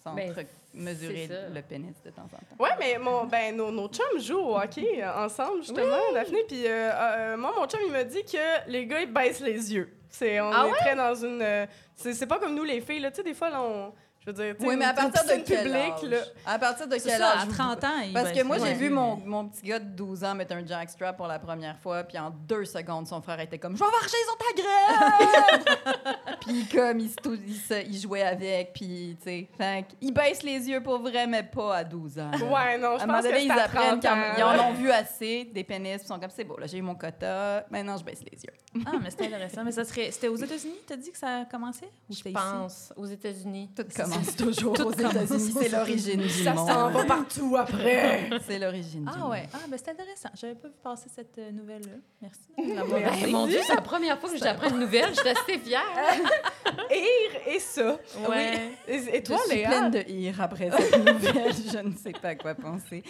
Ben, 0.05 0.35
s'entre-mesurer 0.35 1.27
c'est 1.29 1.35
ça. 1.35 1.49
le 1.55 1.63
pénis 1.63 1.95
de 2.05 2.11
temps 2.11 2.23
en 2.25 2.29
temps. 2.29 2.63
Ouais, 2.63 2.71
mais 2.79 2.99
mon, 2.99 3.25
ben, 3.25 3.57
nos, 3.57 3.71
nos 3.71 3.89
chums 3.89 4.19
jouent 4.21 4.41
au 4.41 4.57
hockey 4.59 5.03
euh, 5.03 5.25
ensemble, 5.25 5.63
justement, 5.63 5.99
Daphné. 6.13 6.43
Puis 6.49 6.67
euh, 6.67 6.91
euh, 6.93 7.37
moi, 7.37 7.53
mon 7.57 7.67
chum, 7.67 7.81
il 7.87 7.93
m'a 7.93 8.05
dit 8.05 8.25
que 8.25 8.69
les 8.71 8.87
gars, 8.87 9.01
ils 9.01 9.13
baissent 9.13 9.41
les 9.41 9.73
yeux. 9.75 9.93
C'est, 10.09 10.41
on 10.41 10.51
Ah 10.53 10.67
est 10.69 10.73
très 10.81 10.97
dans 10.97 11.15
une. 11.15 11.41
euh, 11.41 11.67
c'est, 11.95 12.13
c'est 12.15 12.27
pas 12.27 12.39
comme 12.39 12.55
nous, 12.55 12.65
les 12.65 12.81
filles, 12.81 13.01
là. 13.01 13.11
Tu 13.11 13.17
sais, 13.19 13.23
des 13.23 13.35
fois, 13.35 13.49
là, 13.51 13.63
on. 13.63 13.93
Je 14.25 14.31
veux 14.31 14.33
dire, 14.35 14.55
tu 14.57 14.63
sais, 14.63 14.69
Oui, 14.69 14.77
mais 14.77 14.85
à 14.85 14.95
partir 14.95 15.25
de 15.25 15.43
quel 15.45 15.75
âge? 15.75 16.03
là. 16.05 16.17
À 16.47 16.59
partir 16.59 16.87
de 16.87 16.97
C'est 16.97 17.09
quel 17.09 17.19
ça, 17.19 17.33
âge? 17.33 17.43
à 17.43 17.45
vous- 17.47 17.53
30 17.53 17.85
ans. 17.85 17.89
Parce 18.15 18.31
que 18.31 18.43
moi, 18.45 18.57
j'ai 18.59 18.75
vu 18.75 18.89
mon, 18.89 19.17
mon 19.17 19.49
petit 19.49 19.67
gars 19.67 19.81
de 19.81 19.85
12 19.89 20.23
ans 20.23 20.35
mettre 20.37 20.55
un 20.55 20.65
jackstrap 20.65 21.17
pour 21.17 21.27
la 21.27 21.41
première 21.41 21.77
fois, 21.79 22.05
puis 22.05 22.17
en 22.19 22.31
deux 22.31 22.65
secondes, 22.65 23.07
son 23.09 23.21
frère 23.21 23.41
était 23.41 23.59
comme 23.59 23.77
«Je 23.77 23.83
vais 23.83 23.91
marcher 23.91 24.17
sur 24.25 24.37
ta 24.39 24.63
grève!» 24.63 25.77
Puis 26.41 26.67
comme, 26.69 27.01
il, 27.01 27.11
se 27.11 27.17
tou- 27.17 27.39
il, 27.47 27.57
se- 27.57 27.85
il 27.87 27.99
jouait 28.01 28.23
avec, 28.23 28.73
puis 28.75 29.17
tu 29.19 29.25
sais, 29.25 29.49
fait 29.57 29.87
il 30.01 30.13
baisse 30.13 30.43
les 30.43 30.69
yeux 30.69 30.83
pour 30.83 30.99
vrai, 31.01 31.27
mais 31.27 31.43
pas 31.43 31.77
à 31.79 31.85
12 31.85 32.19
ans. 32.19 32.31
Ouais, 32.33 32.79
non, 32.79 32.97
À 32.97 32.99
je 32.99 33.07
moment 33.07 33.15
pense 33.15 33.23
que 33.23 33.29
donné, 33.29 33.39
c'est 33.41 33.45
ils 33.47 33.51
à 33.51 33.65
apprennent 33.65 34.01
30 34.01 34.03
quand 34.03 34.17
ils 34.39 34.43
en 34.43 34.69
ont 34.69 34.73
vu 34.73 34.91
assez, 34.91 35.45
des 35.53 35.65
pénis, 35.65 35.97
puis 35.97 36.05
ils 36.05 36.09
sont 36.09 36.19
comme 36.19 36.31
«C'est 36.35 36.45
beau, 36.45 36.59
là, 36.59 36.67
j'ai 36.67 36.79
eu 36.79 36.83
mon 36.83 36.95
quota, 36.95 37.65
maintenant 37.71 37.97
je 37.97 38.05
baisse 38.05 38.21
les 38.23 38.39
yeux. 38.45 38.53
Ah, 38.87 38.93
mais 39.03 39.11
c'était 39.11 39.27
intéressant. 39.27 39.65
Mais 39.65 39.73
ça 39.73 39.85
serait... 39.85 40.11
C'était 40.11 40.29
aux 40.29 40.37
États-Unis, 40.37 40.79
t'as 40.87 40.97
dit 40.97 41.13
que 41.13 41.19
ça 41.19 41.45
commençait? 41.51 41.91
Ou 42.09 42.15
Je 42.15 42.21
ici? 42.21 42.33
pense, 42.33 42.93
aux 42.97 43.05
États-Unis. 43.07 43.71
Tout 43.77 43.85
ça, 43.91 44.07
commence 44.13 44.37
toujours 44.37 44.73
aux 44.87 44.93
États-Unis. 44.93 45.55
C'est 45.61 45.69
l'origine 45.69 46.21
du 46.21 46.29
Ça 46.29 46.55
monde. 46.55 46.69
s'en 46.69 46.91
va 46.91 47.05
partout 47.05 47.57
après. 47.57 48.31
C'est 48.47 48.59
l'origine 48.59 49.05
du 49.05 49.11
Ah 49.15 49.19
monde. 49.19 49.31
ouais, 49.31 49.49
ah, 49.53 49.59
ben 49.69 49.79
c'est 49.83 49.91
intéressant. 49.91 50.29
J'avais 50.35 50.55
pas 50.55 50.69
vu 50.69 50.75
passer 50.83 51.09
cette 51.15 51.37
euh, 51.39 51.51
nouvelle-là. 51.51 51.93
Merci 52.21 52.41
l'avoir 52.77 53.01
Merci. 53.01 53.27
Mon 53.33 53.47
Dieu, 53.47 53.59
c'est 53.67 53.75
la 53.75 53.81
première 53.81 54.19
fois 54.19 54.31
que 54.31 54.39
j'apprends 54.39 54.69
une 54.71 54.81
nouvelle. 54.81 55.11
Je 55.15 55.21
suis 55.21 55.29
assez 55.29 55.59
fière. 55.59 55.83
Ire 56.91 57.55
et 57.55 57.59
ça. 57.59 57.97
Ouais. 58.29 58.73
Et, 58.89 58.95
et 58.97 59.17
Je 59.17 59.23
toi, 59.23 59.39
suis 59.47 59.57
Léa? 59.57 59.69
pleine 59.69 59.91
de 59.91 60.11
ire 60.11 60.41
après 60.41 60.71
cette 60.71 60.99
nouvelle. 60.99 61.53
Je 61.73 61.79
ne 61.79 61.97
sais 61.97 62.13
pas 62.13 62.35
quoi 62.35 62.55
penser. 62.55 63.03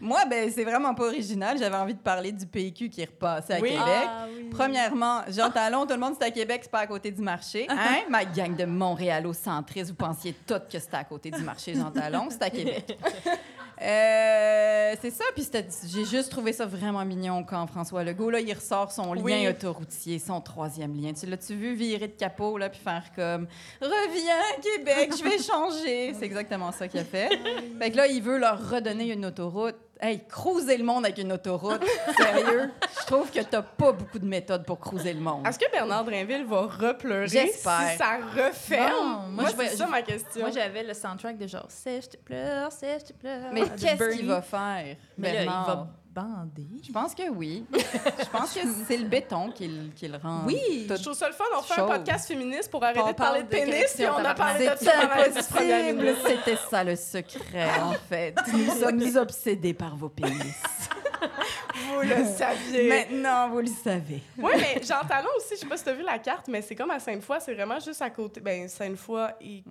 Moi, 0.00 0.24
ben, 0.28 0.50
c'est 0.54 0.64
vraiment 0.64 0.94
pas 0.94 1.04
original. 1.06 1.58
J'avais 1.58 1.76
envie 1.76 1.94
de 1.94 2.00
parler 2.00 2.32
du 2.32 2.46
PQ 2.46 2.88
qui 2.88 3.02
est 3.02 3.06
repassé 3.06 3.54
à 3.54 3.60
Oui. 3.60 3.70
Québec. 3.70 3.84
Ah, 3.86 4.26
oui. 4.28 4.48
Premièrement, 4.50 5.22
Jean 5.28 5.50
Talon, 5.50 5.86
tout 5.86 5.94
le 5.94 6.00
monde, 6.00 6.14
c'est 6.18 6.26
à 6.26 6.30
Québec, 6.30 6.60
c'est 6.64 6.70
pas 6.70 6.80
à 6.80 6.86
côté 6.86 7.10
du 7.10 7.22
marché. 7.22 7.66
Hein? 7.68 8.00
Ma 8.08 8.24
gang 8.24 8.54
de 8.54 8.64
Montréal-centristes, 8.64 9.90
vous 9.90 9.96
pensiez 9.96 10.34
toutes 10.46 10.68
que 10.68 10.78
c'était 10.78 10.96
à 10.96 11.04
côté 11.04 11.30
du 11.30 11.42
marché 11.42 11.74
Jean 11.74 11.90
Talon, 11.90 12.28
c'est 12.30 12.42
à 12.42 12.50
Québec. 12.50 12.96
Euh, 13.82 14.94
c'est 15.00 15.10
ça, 15.10 15.24
puis 15.34 15.42
c'était- 15.42 15.66
j'ai 15.88 16.04
juste 16.04 16.30
trouvé 16.30 16.52
ça 16.52 16.66
vraiment 16.66 17.02
mignon 17.04 17.42
quand 17.44 17.66
François 17.66 18.04
Legault, 18.04 18.28
là, 18.28 18.38
il 18.40 18.52
ressort 18.52 18.92
son 18.92 19.14
lien 19.14 19.22
Oui. 19.22 19.48
autoroutier, 19.48 20.18
son 20.18 20.40
troisième 20.42 20.94
lien. 21.00 21.12
Tu 21.14 21.24
l'as-tu 21.24 21.54
vu 21.54 21.72
virer 21.74 22.08
de 22.08 22.12
capot, 22.12 22.58
là, 22.58 22.68
puis 22.68 22.80
faire 22.80 23.04
comme 23.16 23.46
«Reviens, 23.80 24.60
Québec, 24.62 25.12
je 25.18 25.24
vais 25.24 25.38
changer!» 25.42 26.12
C'est 26.18 26.24
exactement 26.26 26.72
ça 26.72 26.88
qu'il 26.88 27.00
a 27.00 27.04
fait. 27.04 27.30
Fait 27.78 27.90
que 27.90 27.96
là, 27.96 28.06
il 28.06 28.22
veut 28.22 28.38
leur 28.38 28.70
redonner 28.70 29.12
une 29.12 29.24
autoroute. 29.24 29.76
Hey, 30.02 30.24
cruiser 30.26 30.78
le 30.78 30.84
monde 30.84 31.04
avec 31.04 31.18
une 31.18 31.32
autoroute, 31.32 31.84
sérieux? 32.16 32.70
Je 33.00 33.06
trouve 33.06 33.30
que 33.30 33.40
t'as 33.40 33.60
pas 33.60 33.92
beaucoup 33.92 34.18
de 34.18 34.24
méthodes 34.24 34.64
pour 34.64 34.80
cruiser 34.80 35.12
le 35.12 35.20
monde. 35.20 35.46
Est-ce 35.46 35.58
que 35.58 35.70
Bernard 35.70 36.04
Drinville 36.04 36.46
va 36.46 36.62
repleurer 36.62 37.28
si 37.28 37.48
ça 37.52 38.18
referme? 38.34 38.92
Non, 38.92 39.22
moi, 39.28 39.44
c'est 39.56 39.76
ça 39.76 39.86
ma 39.86 40.00
question. 40.00 40.40
Moi, 40.40 40.50
j'avais 40.50 40.84
le 40.84 40.94
soundtrack 40.94 41.36
de 41.36 41.46
genre 41.46 41.66
Sèche, 41.68 42.08
te 42.08 42.16
pleure, 42.16 42.72
sèche, 42.72 43.04
te 43.04 43.12
pleure. 43.12 43.52
Mais 43.52 43.62
de 43.62 43.68
qu'est-ce 43.68 44.16
qu'il 44.16 44.26
va 44.26 44.40
faire, 44.40 44.96
Mais 45.18 45.34
là, 45.34 45.42
il 45.42 45.46
va 45.46 45.88
bander. 46.12 46.66
Je 46.86 46.92
pense 46.92 47.14
que 47.14 47.28
oui. 47.30 47.64
Je 47.72 48.28
pense 48.30 48.52
que 48.54 48.60
c'est 48.86 48.96
le 48.96 49.06
béton 49.08 49.50
qui, 49.52 49.68
le- 49.68 49.88
qui 49.94 50.08
le 50.08 50.16
rend. 50.16 50.42
Oui. 50.46 50.86
je 50.88 50.94
trouve 51.02 51.14
ça 51.14 51.28
le 51.28 51.34
fun, 51.34 51.44
on 51.56 51.62
fait 51.62 51.80
un 51.80 51.86
podcast 51.86 52.26
féministe 52.26 52.70
pour 52.70 52.82
arrêter 52.82 53.00
On 53.02 53.08
de 53.08 53.12
parler 53.14 53.42
de 53.42 53.48
pénis, 53.48 53.92
puis 53.94 54.06
on 54.06 54.16
a 54.24 54.34
parlé 54.34 54.66
de 54.66 54.70
impossible. 54.70 56.16
C'était 56.26 56.56
ça 56.68 56.82
le 56.84 56.96
secret, 56.96 57.68
en 57.80 57.92
fait. 58.08 58.34
Nous 58.52 58.70
sommes 58.74 59.16
obsédés 59.22 59.74
par 59.74 59.96
vos 59.96 60.08
pénis. 60.08 60.62
Vous 61.92 62.00
le 62.00 62.24
saviez. 62.36 62.88
Maintenant, 62.88 63.48
vous 63.50 63.60
le 63.60 63.66
savez. 63.66 64.22
Oui, 64.38 64.52
mais 64.56 64.82
Jean 64.82 65.06
Talon 65.06 65.28
aussi, 65.36 65.54
je 65.54 65.60
sais 65.60 65.66
pas 65.66 65.76
si 65.76 65.84
t'as 65.84 65.92
vu 65.92 66.02
la 66.02 66.18
carte, 66.18 66.48
mais 66.48 66.62
c'est 66.62 66.74
comme 66.74 66.90
à 66.90 66.98
Sainte-Foy, 66.98 67.38
c'est 67.40 67.54
vraiment 67.54 67.78
juste 67.78 68.02
à 68.02 68.10
côté. 68.10 68.40
Ben, 68.40 68.68
Sainte-Foy 68.68 69.28
et 69.40 69.62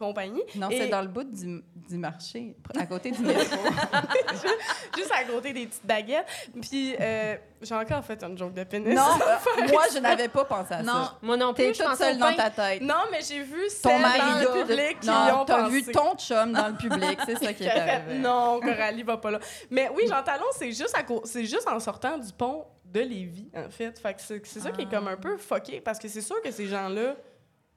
compagnie. 0.00 0.42
Non, 0.56 0.68
c'est 0.70 0.88
dans 0.88 1.02
le 1.02 1.08
bout 1.08 1.24
du, 1.24 1.62
du 1.88 1.98
marché, 1.98 2.56
à 2.78 2.86
côté 2.86 3.10
du 3.10 3.20
métro. 3.22 3.56
Juste 4.96 5.12
à 5.12 5.24
côté 5.24 5.52
des 5.52 5.66
petites 5.66 5.86
baguettes. 5.86 6.26
Puis, 6.60 6.96
euh, 6.98 7.36
j'ai 7.60 7.74
encore 7.74 8.04
fait 8.04 8.22
un 8.24 8.34
joke 8.36 8.54
de 8.54 8.64
pénis. 8.64 8.94
non, 8.94 9.02
euh, 9.28 9.68
moi, 9.70 9.84
je 9.92 9.98
n'avais 9.98 10.28
pas 10.28 10.44
pensé 10.44 10.72
à 10.74 10.82
Non. 10.82 10.92
ça. 11.04 11.18
Moi 11.22 11.36
non 11.36 11.52
plus, 11.54 11.72
T'es 11.72 11.84
toute 11.84 11.96
seule 11.96 12.18
dans 12.18 12.34
ta 12.34 12.50
tête. 12.50 12.80
Non, 12.82 12.94
mais 13.10 13.20
j'ai 13.26 13.42
vu 13.42 13.60
Ton 13.82 13.98
mari, 13.98 14.18
dans 14.44 14.54
le 14.54 14.62
public 14.66 15.00
qui 15.00 15.06
non, 15.08 15.40
ont 15.42 15.44
pensé. 15.44 15.70
vu 15.70 15.92
ton 15.92 16.14
chum 16.16 16.52
dans 16.52 16.68
le 16.68 16.74
public, 16.76 17.18
c'est 17.26 17.36
ça 17.44 17.52
qui 17.52 17.64
est 17.64 17.70
arrivé. 17.70 18.18
non, 18.18 18.58
Coralie 18.60 19.02
va 19.02 19.18
pas 19.18 19.30
là. 19.32 19.38
Mais 19.70 19.90
oui, 19.94 20.04
Jean 20.08 20.22
Talon, 20.22 20.46
c'est 20.52 20.72
juste, 20.72 20.94
à 20.96 21.02
co- 21.02 21.22
c'est 21.24 21.44
juste 21.44 21.68
en 21.68 21.78
sortant 21.78 22.16
du 22.18 22.32
pont 22.32 22.64
de 22.84 23.00
Lévis, 23.00 23.50
en 23.54 23.68
fait. 23.70 23.98
Fait 23.98 24.14
que 24.14 24.20
c'est, 24.20 24.60
ça 24.60 24.70
qui 24.72 24.82
est 24.82 24.90
comme 24.90 25.06
un 25.08 25.16
peu 25.16 25.36
fucké, 25.36 25.80
parce 25.80 25.98
que 25.98 26.08
c'est 26.08 26.20
sûr 26.22 26.40
que 26.42 26.50
ces 26.50 26.66
gens-là 26.66 27.14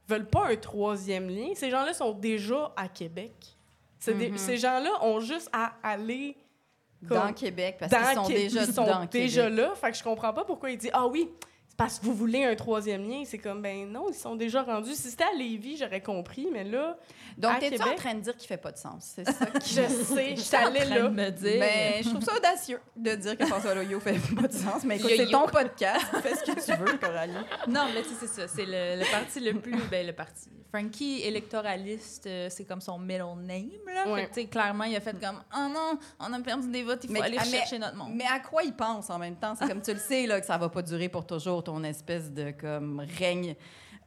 veulent 0.07 0.29
pas 0.29 0.47
un 0.47 0.55
troisième 0.55 1.29
lien. 1.29 1.49
Ces 1.55 1.69
gens-là 1.69 1.93
sont 1.93 2.13
déjà 2.13 2.71
à 2.75 2.87
Québec. 2.87 3.33
Mhm. 4.07 4.37
Ces 4.37 4.57
gens-là 4.57 4.89
ont 5.01 5.19
juste 5.21 5.49
à 5.53 5.73
aller 5.81 6.35
comme, 7.07 7.17
Dans 7.17 7.33
Québec, 7.33 7.77
parce 7.79 7.91
qu'ils 7.93 8.15
sont 8.15 8.27
déjà 8.27 8.63
ils 8.63 8.73
sont 8.73 8.85
dans 8.85 9.05
déjà 9.05 9.43
Québec. 9.43 9.57
là. 9.59 9.75
Fait 9.75 9.91
que 9.91 9.97
je 9.97 10.03
comprends 10.03 10.33
pas 10.33 10.45
pourquoi 10.45 10.71
il 10.71 10.77
dit 10.77 10.89
Ah 10.93 11.05
oui, 11.05 11.29
parce 11.75 11.99
que 11.99 12.05
vous 12.05 12.13
voulez 12.13 12.43
un 12.45 12.55
troisième 12.55 13.07
lien. 13.09 13.23
C'est 13.25 13.39
comme 13.39 13.61
ben 13.61 13.91
non, 13.91 14.05
ils 14.09 14.15
sont 14.15 14.35
déjà 14.35 14.61
rendus. 14.63 14.93
Si 14.93 15.09
c'était 15.09 15.23
à 15.23 15.33
Lévis, 15.35 15.77
j'aurais 15.77 16.01
compris, 16.01 16.47
mais 16.51 16.63
là, 16.63 16.97
Donc, 17.37 17.59
t'es-tu 17.59 17.81
en 17.81 17.95
train 17.95 18.13
de 18.13 18.19
dire 18.19 18.37
qu'il 18.37 18.47
fait 18.47 18.57
pas 18.57 18.71
de 18.71 18.77
sens? 18.77 19.13
C'est 19.15 19.25
ça 19.25 19.45
qui... 19.47 19.69
je 19.75 19.81
sais, 19.87 20.35
je 20.35 20.41
suis 20.41 20.55
allée 20.55 20.81
en 20.81 20.85
train 20.85 20.95
là. 20.95 21.01
de 21.01 21.09
me 21.09 21.29
dire. 21.31 21.59
Ben, 21.59 22.03
je 22.03 22.09
trouve 22.09 22.23
ça 22.23 22.35
audacieux 22.37 22.79
de 22.95 23.15
dire 23.15 23.37
que 23.37 23.45
François 23.45 23.73
Loyo 23.73 23.99
fait 23.99 24.19
pas 24.35 24.47
de 24.47 24.53
sens. 24.53 24.83
Mais 24.83 24.97
écoute, 24.97 25.11
c'est 25.17 25.27
ton 25.29 25.47
podcast. 25.47 26.05
Fais 26.21 26.35
ce 26.35 26.43
que 26.43 26.63
tu 26.63 26.79
veux, 26.79 26.97
Coralie. 26.97 27.33
Non, 27.67 27.85
mais 27.93 28.03
tu 28.03 28.09
sais, 28.09 28.15
c'est 28.21 28.27
ça. 28.27 28.47
C'est 28.47 28.65
le, 28.65 28.99
le 29.03 29.11
parti 29.11 29.39
le 29.39 29.59
plus. 29.59 29.75
Ben, 29.89 30.05
le 30.05 30.13
parti. 30.13 30.49
Frankie, 30.69 31.21
électoraliste, 31.21 32.25
euh, 32.25 32.47
c'est 32.49 32.65
comme 32.65 32.81
son 32.81 32.97
middle 32.97 33.35
name, 33.45 33.69
là. 33.85 34.07
Ouais. 34.11 34.21
Fait 34.21 34.27
que, 34.29 34.33
tu 34.33 34.41
sais, 34.41 34.47
clairement, 34.47 34.85
il 34.85 34.95
a 34.95 35.01
fait 35.01 35.15
comme 35.19 35.39
Oh 35.55 35.67
non, 35.71 35.99
on 36.19 36.33
a 36.33 36.39
perdu 36.39 36.67
des 36.71 36.81
votes, 36.81 37.03
il 37.03 37.07
faut 37.07 37.13
Mais- 37.13 37.21
aller 37.21 37.37
ah, 37.39 37.43
mais- 37.45 37.57
chercher 37.59 37.77
notre 37.77 37.95
monde. 37.95 38.13
Mais 38.15 38.25
à 38.25 38.39
quoi 38.39 38.63
il 38.63 38.73
pense 38.73 39.09
en 39.11 39.19
même 39.19 39.35
temps? 39.35 39.53
C'est 39.55 39.67
comme 39.67 39.83
tu 39.83 39.93
le 39.93 39.99
sais, 39.99 40.25
là, 40.25 40.39
que 40.39 40.47
ça 40.47 40.57
va 40.57 40.69
pas 40.69 40.81
durer 40.81 41.09
pour 41.09 41.27
toujours, 41.27 41.62
ton 41.63 41.83
espèce 41.83 42.31
de 42.31 42.51
comme 42.51 43.05
règne 43.17 43.55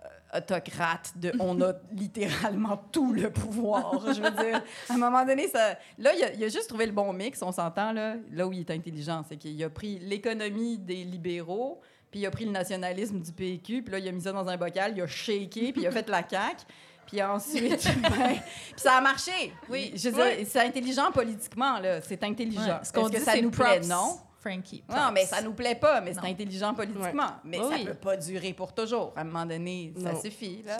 euh, 0.04 0.38
autocrate 0.38 1.12
de 1.16 1.32
on 1.40 1.60
a 1.62 1.72
littéralement 1.92 2.76
tout 2.92 3.12
le 3.12 3.30
pouvoir. 3.30 4.00
Je 4.14 4.20
veux 4.20 4.30
dire, 4.30 4.62
à 4.88 4.94
un 4.94 4.98
moment 4.98 5.24
donné, 5.24 5.48
ça, 5.48 5.76
là, 5.98 6.12
il 6.14 6.24
a, 6.24 6.32
il 6.34 6.44
a 6.44 6.48
juste 6.48 6.68
trouvé 6.68 6.86
le 6.86 6.92
bon 6.92 7.12
mix, 7.12 7.42
on 7.42 7.52
s'entend, 7.52 7.92
là, 7.92 8.16
là 8.32 8.46
où 8.46 8.52
il 8.52 8.60
est 8.60 8.70
intelligent, 8.70 9.24
c'est 9.28 9.36
qu'il 9.36 9.62
a 9.64 9.70
pris 9.70 9.98
l'économie 10.00 10.78
des 10.78 11.04
libéraux, 11.04 11.80
puis 12.10 12.20
il 12.20 12.26
a 12.26 12.30
pris 12.30 12.44
le 12.44 12.52
nationalisme 12.52 13.20
du 13.20 13.32
PQ, 13.32 13.82
puis 13.82 13.92
là, 13.92 13.98
il 13.98 14.08
a 14.08 14.12
mis 14.12 14.22
ça 14.22 14.32
dans 14.32 14.48
un 14.48 14.56
bocal, 14.56 14.92
il 14.96 15.02
a 15.02 15.06
shaké, 15.06 15.72
puis 15.72 15.82
il 15.82 15.86
a 15.86 15.90
fait 15.90 16.08
la 16.08 16.22
caque. 16.22 16.64
Puis 17.06 17.22
ensuite, 17.22 17.84
ben, 18.02 18.34
puis 18.34 18.74
ça 18.78 18.94
a 18.94 19.00
marché. 19.00 19.52
Oui, 19.68 19.92
je 19.94 20.08
veux 20.08 20.16
dire, 20.16 20.34
Oui. 20.38 20.44
c'est 20.48 20.58
intelligent 20.60 21.12
politiquement, 21.12 21.78
là. 21.78 22.00
C'est 22.00 22.20
intelligent. 22.24 22.62
Ouais, 22.66 22.84
ce 22.84 22.92
qu'on 22.92 23.02
Est-ce 23.08 23.12
que 23.12 23.18
dit, 23.18 23.24
ça 23.24 23.40
nous 23.40 23.50
plaît? 23.50 23.80
Non. 23.82 24.18
Frankie. 24.46 24.84
Non, 24.88 25.10
mais 25.12 25.24
ça 25.24 25.42
nous 25.42 25.52
plaît 25.52 25.74
pas, 25.74 26.00
mais 26.00 26.12
c'est 26.14 26.26
intelligent 26.26 26.74
politiquement. 26.74 27.30
Mais 27.44 27.58
Oui, 27.58 27.84
ça 27.84 27.90
peut 27.92 27.98
pas 27.98 28.16
durer 28.16 28.52
pour 28.52 28.72
toujours. 28.74 29.12
À 29.16 29.20
un 29.22 29.24
moment 29.24 29.46
donné, 29.46 29.92
ça 30.02 30.12
Non. 30.12 30.20
suffit. 30.20 30.62
Là. 30.64 30.78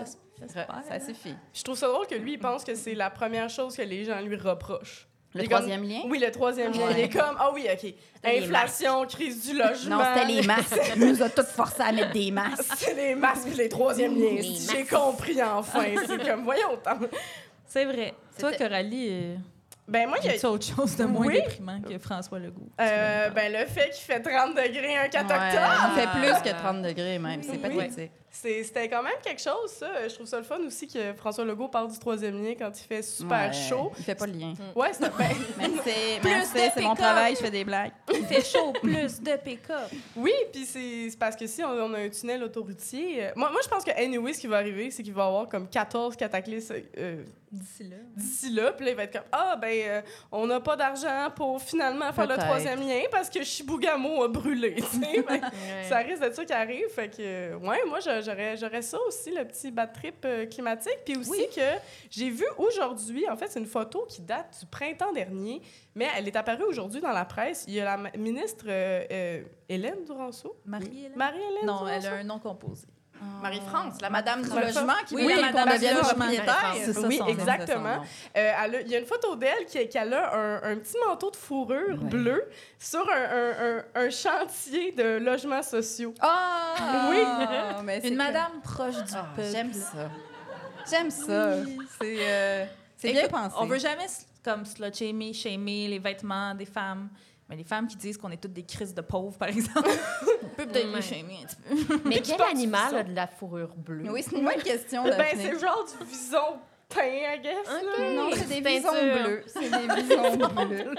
Ça 0.89 1.01
suffit. 1.01 1.35
Je 1.55 1.63
trouve 1.63 1.77
ça 1.77 1.89
drôle 1.89 2.07
que 2.07 2.15
lui, 2.15 2.35
il 2.35 2.39
pense 2.39 2.63
que 2.65 2.75
c'est 2.75 2.95
la 2.95 3.11
première 3.11 3.49
chose 3.49 3.77
que 3.77 3.83
les 3.83 4.05
gens 4.05 4.21
lui 4.21 4.37
reprochent. 4.37 5.09
Le 5.35 5.41
Il 5.43 5.45
est 5.45 5.49
comme- 5.49 5.59
troisième 5.59 5.83
lien? 5.87 6.01
Oui, 6.09 6.19
le 6.19 6.31
troisième 6.31 6.73
lien. 6.73 6.91
Il 6.93 6.99
est 7.01 7.09
comme, 7.11 7.37
ah 7.39 7.51
oui, 7.53 7.67
OK. 7.71 7.93
Inflation, 8.25 9.05
crise 9.07 9.47
du 9.51 9.57
logement. 9.59 9.99
Non, 9.99 10.05
c'était 10.15 10.27
les 10.33 10.43
masques. 10.47 10.81
Il 10.97 11.07
nous 11.09 11.23
a 11.23 11.29
tous 11.29 11.47
forcés 11.47 11.83
à 11.83 11.93
mettre 11.93 12.13
des 12.13 12.31
masques. 12.31 12.63
C'est 12.77 12.95
les 12.95 13.15
masques 13.15 13.49
puis 13.49 13.57
les 13.57 13.69
troisièmes 13.69 14.15
liens. 14.19 14.41
J'ai 14.41 14.85
compris 14.87 15.43
enfin. 15.43 15.85
C'est 16.07 16.25
comme, 16.27 16.45
voyons. 16.45 16.79
C'est 17.67 17.85
vrai. 17.85 18.15
Toi, 18.39 18.53
Coralie, 18.53 19.09
euh, 19.11 19.37
Ben, 19.88 20.09
moi, 20.09 20.18
il 20.25 20.33
y 20.33 20.44
a. 20.44 20.49
autre 20.51 20.66
chose 20.66 20.96
de 20.96 21.05
moins 21.05 21.27
Oui. 21.27 21.35
déprimant 21.35 21.81
que 21.81 21.96
François 21.99 22.38
Legault? 22.40 22.68
Euh, 22.81 23.31
ben, 23.31 23.53
le 23.53 23.66
fait 23.66 23.90
qu'il 23.90 24.05
fait 24.05 24.20
30 24.20 24.57
degrés 24.57 24.96
un 24.96 25.09
4 25.09 25.29
Ouais, 25.29 25.35
octobre. 25.35 25.92
il 25.94 26.01
fait 26.01 26.09
plus 26.42 26.51
que 26.51 26.57
30 26.59 26.83
degrés 26.83 27.18
même. 27.20 27.40
C'est 27.42 27.53
Oui. 27.53 27.59
pathétique. 27.59 28.11
C'était 28.42 28.88
quand 28.88 29.03
même 29.03 29.14
quelque 29.22 29.40
chose, 29.40 29.70
ça. 29.79 30.07
Je 30.09 30.14
trouve 30.14 30.27
ça 30.27 30.37
le 30.38 30.44
fun 30.44 30.59
aussi 30.66 30.87
que 30.87 31.14
François 31.14 31.44
Legault 31.44 31.68
parle 31.68 31.90
du 31.90 31.99
troisième 31.99 32.42
lien 32.42 32.55
quand 32.59 32.70
il 32.79 32.85
fait 32.87 33.03
super 33.03 33.49
Ouais, 33.49 33.53
chaud. 33.53 33.92
Il 33.99 34.05
fait 34.05 34.14
pas 34.14 34.27
le 34.27 34.35
lien. 34.35 34.55
Ouais, 34.75 34.90
c'est 34.92 35.11
ben, 36.22 36.42
c'est 36.75 36.81
mon 36.83 36.94
travail, 36.94 37.35
je 37.35 37.40
fais 37.40 37.51
des 37.51 37.64
blagues. 37.64 37.92
Il 38.12 38.25
fait 38.27 38.44
chaud, 38.44 38.72
plus 38.83 39.20
de 39.20 39.37
pick-up. 39.37 39.90
Oui, 40.14 40.33
puis 40.53 40.64
c'est 40.66 41.09
parce 41.18 41.35
que 41.37 41.46
si 41.46 41.62
on, 41.64 41.70
on 41.70 41.94
a 41.94 41.99
un 42.01 42.09
tunnel 42.09 42.42
autoroutier. 42.42 43.25
euh, 43.27 43.31
moi, 43.37 43.51
moi, 43.51 43.61
je 43.64 43.68
pense 43.68 43.85
que 43.85 43.90
anyway, 43.90 44.33
ce 44.33 44.40
qui 44.40 44.46
va 44.46 44.57
arriver, 44.59 44.90
c'est 44.90 45.03
qu'il 45.03 45.14
va 45.14 45.25
y 45.25 45.27
avoir 45.27 45.49
comme 45.49 45.68
14 45.68 46.16
cataclysmes 46.16 46.75
euh, 46.99 47.22
D'ici 47.51 47.85
là. 47.85 47.96
d'ici 48.16 48.51
là. 48.51 48.72
Puis 48.72 48.85
là, 48.85 48.90
il 48.90 48.96
va 48.96 49.05
être 49.05 49.12
comme 49.12 49.29
Ah, 49.33 49.57
ben, 49.57 49.72
euh, 49.87 50.03
on 50.33 50.46
n'a 50.46 50.61
pas 50.61 50.77
d'argent 50.77 51.31
pour 51.35 51.62
finalement 51.62 52.12
faire 52.12 52.27
le 52.27 52.37
troisième 52.37 52.81
lien 52.81 53.03
parce 53.11 53.31
que 53.31 53.42
Chibougamau 53.44 54.25
a 54.25 54.29
brûlé. 54.29 54.77
Ouais. 55.07 55.40
Ça 55.88 55.99
risque 55.99 56.20
d'être 56.20 56.35
ça 56.35 56.44
qui 56.44 56.53
arrive. 56.53 56.88
Fait 56.94 57.09
que, 57.09 57.55
ouais, 57.55 57.79
moi, 57.87 58.01
je- 58.01 58.20
j'aurais 58.27 58.57
j'aurais 58.57 58.83
ça 58.83 58.99
aussi, 59.07 59.31
le 59.31 59.45
petit 59.47 59.71
bad 59.71 59.93
trip 59.93 60.17
euh, 60.25 60.47
climatique. 60.47 60.99
Puis 61.05 61.17
aussi 61.17 61.49
que 61.55 61.61
j'ai 62.11 62.31
vu 62.31 62.45
aujourd'hui, 62.59 63.29
en 63.29 63.37
fait, 63.37 63.49
c'est 63.49 63.61
une 63.61 63.67
photo 63.67 64.05
qui 64.09 64.21
date 64.23 64.59
du 64.61 64.67
printemps 64.67 65.12
dernier, 65.12 65.62
mais 65.95 66.09
elle 66.17 66.27
est 66.29 66.37
apparue 66.37 66.65
aujourd'hui 66.65 67.01
dans 67.01 67.12
la 67.12 67.25
presse. 67.25 67.65
Il 67.69 67.75
y 67.75 67.81
a 67.81 67.97
la 67.97 68.11
ministre 68.19 68.67
euh, 68.69 69.05
euh, 69.11 69.43
Hélène 69.69 70.05
Duranceau? 70.05 70.57
Marie-Hélène? 70.65 71.17
Marie-Hélène 71.17 71.65
Non, 71.67 71.85
Duranceau? 71.85 71.89
elle 71.89 72.07
a 72.07 72.15
un 72.17 72.25
nom 72.25 72.39
composé. 72.39 72.87
Marie-France, 73.43 73.95
la 74.01 74.11
madame 74.11 74.43
du 74.43 74.49
logement 74.49 74.93
qui 75.07 75.15
Oui, 75.15 75.33
la 75.35 75.53
madame 75.53 75.79
du 75.79 75.85
logement. 75.85 76.03
propriétaire. 76.03 76.75
Oui, 77.07 77.21
exactement. 77.29 78.03
Euh, 78.37 78.53
il 78.85 78.91
y 78.91 78.95
a 78.97 78.99
une 78.99 79.07
photo 79.07 79.37
d'elle 79.37 79.67
qui, 79.67 79.79
a 79.99 80.03
un, 80.03 80.63
un 80.73 80.77
petit 80.77 80.97
manteau 81.07 81.31
de 81.31 81.37
fourrure 81.37 81.99
Ouais. 82.03 82.09
bleu 82.11 82.45
sur 82.79 83.01
un, 83.11 83.15
un- 83.15 83.77
un- 83.77 84.07
un 84.07 84.11
chantier 84.11 84.93
de 84.93 85.19
logements 85.19 85.63
sociaux. 85.63 86.15
Ah! 86.21 86.75
Oui. 87.11 87.19
mais 87.85 88.01
c'est 88.01 88.09
Une 88.09 88.17
madame 88.17 88.61
proche 88.63 88.97
du 88.97 89.13
Ah, 89.15 89.27
peuple. 89.35 89.49
J'aime 89.53 89.73
ça. 89.73 90.11
J'aime 90.91 91.11
ça. 91.11 91.57
C'est 92.01 92.17
euh, 92.21 92.65
bien 93.03 93.29
pensé. 93.29 93.55
On 93.59 93.67
veut 93.67 93.79
jamais 93.79 94.07
comme 94.45 94.65
slut 94.65 94.95
shamer, 94.95 95.33
shamer 95.33 95.89
les 95.89 95.99
vêtements 95.99 96.55
des 96.55 96.67
femmes. 96.67 97.09
Mais 97.49 97.57
les 97.57 97.65
femmes 97.65 97.87
qui 97.87 97.97
disent 97.97 98.19
qu'on 98.19 98.31
est 98.31 98.37
toutes 98.43 98.53
des 98.55 98.65
crises 98.65 98.93
de 98.95 99.01
pauvres, 99.03 99.39
par 99.39 99.49
exemple, 99.49 99.89
on 100.43 100.49
peut 100.49 100.67
peut-être 100.67 100.89
Ouais. 100.89 100.97
les 100.97 101.03
shamer 101.03 101.39
un 101.43 101.47
petit 101.47 101.87
peu. 101.87 102.01
Mais 102.09 102.21
quel 102.21 102.43
animal 102.43 102.97
a 102.97 103.03
de 103.05 103.15
la 103.15 103.27
fourrure 103.29 103.75
bleue? 103.77 104.11
Oui, 104.11 104.23
c'est 104.23 104.37
une 104.37 104.45
bonne 104.45 104.63
question, 104.63 105.05
Ben, 105.05 105.27
c'est 105.37 105.59
genre 105.59 105.85
du 105.99 106.05
vison 106.07 106.59
teint, 106.89 107.03
I 107.05 107.41
guess. 107.41 107.69
Non, 108.17 108.31
c'est 108.35 108.49
des 108.49 108.69
visons 108.69 108.91
bleus. 108.93 109.45
C'est 109.47 109.71
des 109.71 110.03
visons 110.03 110.55
bleus. 110.67 110.95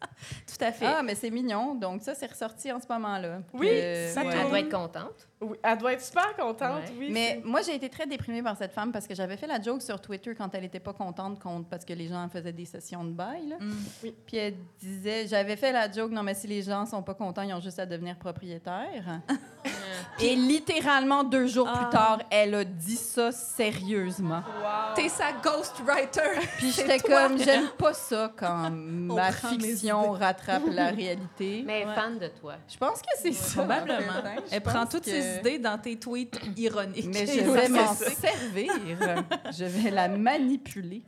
Tout 0.46 0.64
à 0.64 0.72
fait. 0.72 0.86
Ah, 0.86 1.02
mais 1.02 1.14
c'est 1.14 1.30
mignon. 1.30 1.74
Donc, 1.74 2.02
ça, 2.02 2.14
c'est 2.14 2.26
ressorti 2.26 2.70
en 2.72 2.80
ce 2.80 2.86
moment-là. 2.88 3.40
Oui, 3.52 3.66
ça 4.12 4.22
ouais. 4.22 4.30
Elle 4.34 4.48
doit 4.48 4.60
être 4.60 4.70
contente. 4.70 5.28
Oui, 5.40 5.56
elle 5.62 5.78
doit 5.78 5.92
être 5.92 6.02
super 6.02 6.34
contente, 6.36 6.82
Ouais. 6.84 6.92
oui. 6.98 7.08
Mais 7.12 7.40
moi, 7.44 7.60
j'ai 7.62 7.74
été 7.74 7.88
très 7.88 8.06
déprimée 8.06 8.42
par 8.42 8.56
cette 8.56 8.72
femme 8.72 8.90
parce 8.92 9.06
que 9.06 9.14
j'avais 9.14 9.36
fait 9.36 9.46
la 9.46 9.60
joke 9.60 9.82
sur 9.82 10.00
Twitter 10.00 10.34
quand 10.34 10.52
elle 10.54 10.64
était 10.64 10.80
pas 10.80 10.92
contente 10.92 11.38
contre, 11.40 11.68
parce 11.68 11.84
que 11.84 11.92
les 11.92 12.08
gens 12.08 12.28
faisaient 12.28 12.52
des 12.52 12.64
sessions 12.64 13.04
de 13.04 13.12
bail. 13.12 13.46
là. 13.48 13.56
Mm. 13.60 14.10
Puis 14.26 14.36
elle 14.36 14.54
disait, 14.80 15.26
j'avais 15.28 15.56
fait 15.56 15.72
la 15.72 15.90
joke, 15.90 16.10
non, 16.10 16.22
mais 16.22 16.34
si 16.34 16.46
les 16.48 16.62
gens 16.62 16.84
sont 16.86 17.02
pas 17.02 17.14
contents, 17.14 17.42
ils 17.42 17.54
ont 17.54 17.60
juste 17.60 17.78
à 17.78 17.86
devenir 17.86 18.16
propriétaires. 18.16 19.20
Et 20.20 20.34
littéralement 20.36 21.24
deux 21.24 21.46
jours 21.46 21.68
Ah. 21.72 21.78
plus 21.78 21.90
tard, 21.90 22.18
elle 22.30 22.54
a 22.54 22.64
dit 22.64 22.96
ça 22.96 23.30
sérieusement. 23.32 24.42
Wow. 24.60 24.94
T'es 24.96 25.08
sa 25.08 25.32
ghostwriter. 25.42 26.40
Puis 26.58 26.72
C'est 26.72 26.82
j'étais 26.82 26.98
toi. 26.98 27.28
comme, 27.28 27.38
j'aime 27.38 27.68
pas 27.78 27.92
ça 27.94 28.32
quand 28.36 28.70
ma 28.72 29.32
prend 29.32 29.50
mes 29.52 29.58
fiction 29.58 30.12
rattrape 30.12 30.62
la 30.70 30.88
réalité. 30.88 31.62
Mais 31.66 31.84
Ouais. 31.86 31.94
fan 31.94 32.18
de 32.18 32.28
toi. 32.40 32.54
Je 32.68 32.76
pense 32.76 33.00
que 33.00 33.08
c'est 33.22 33.32
ça. 33.32 33.58
Probablement. 33.62 33.98
Je 34.48 34.54
Elle 34.54 34.60
prend 34.60 34.80
pense 34.84 34.88
toutes 34.90 35.04
que- 35.04 35.10
ses 35.10 35.38
idées 35.38 35.58
dans 35.58 35.78
tes 35.78 35.96
tweets 35.96 36.38
ironiques. 36.56 37.06
Mais 37.12 37.26
je 37.26 37.40
vais 37.40 37.68
m'en 37.68 37.94
servir. 37.94 38.72
Je 39.56 39.64
vais 39.64 39.90
la 39.90 40.08
manipuler 40.08 41.02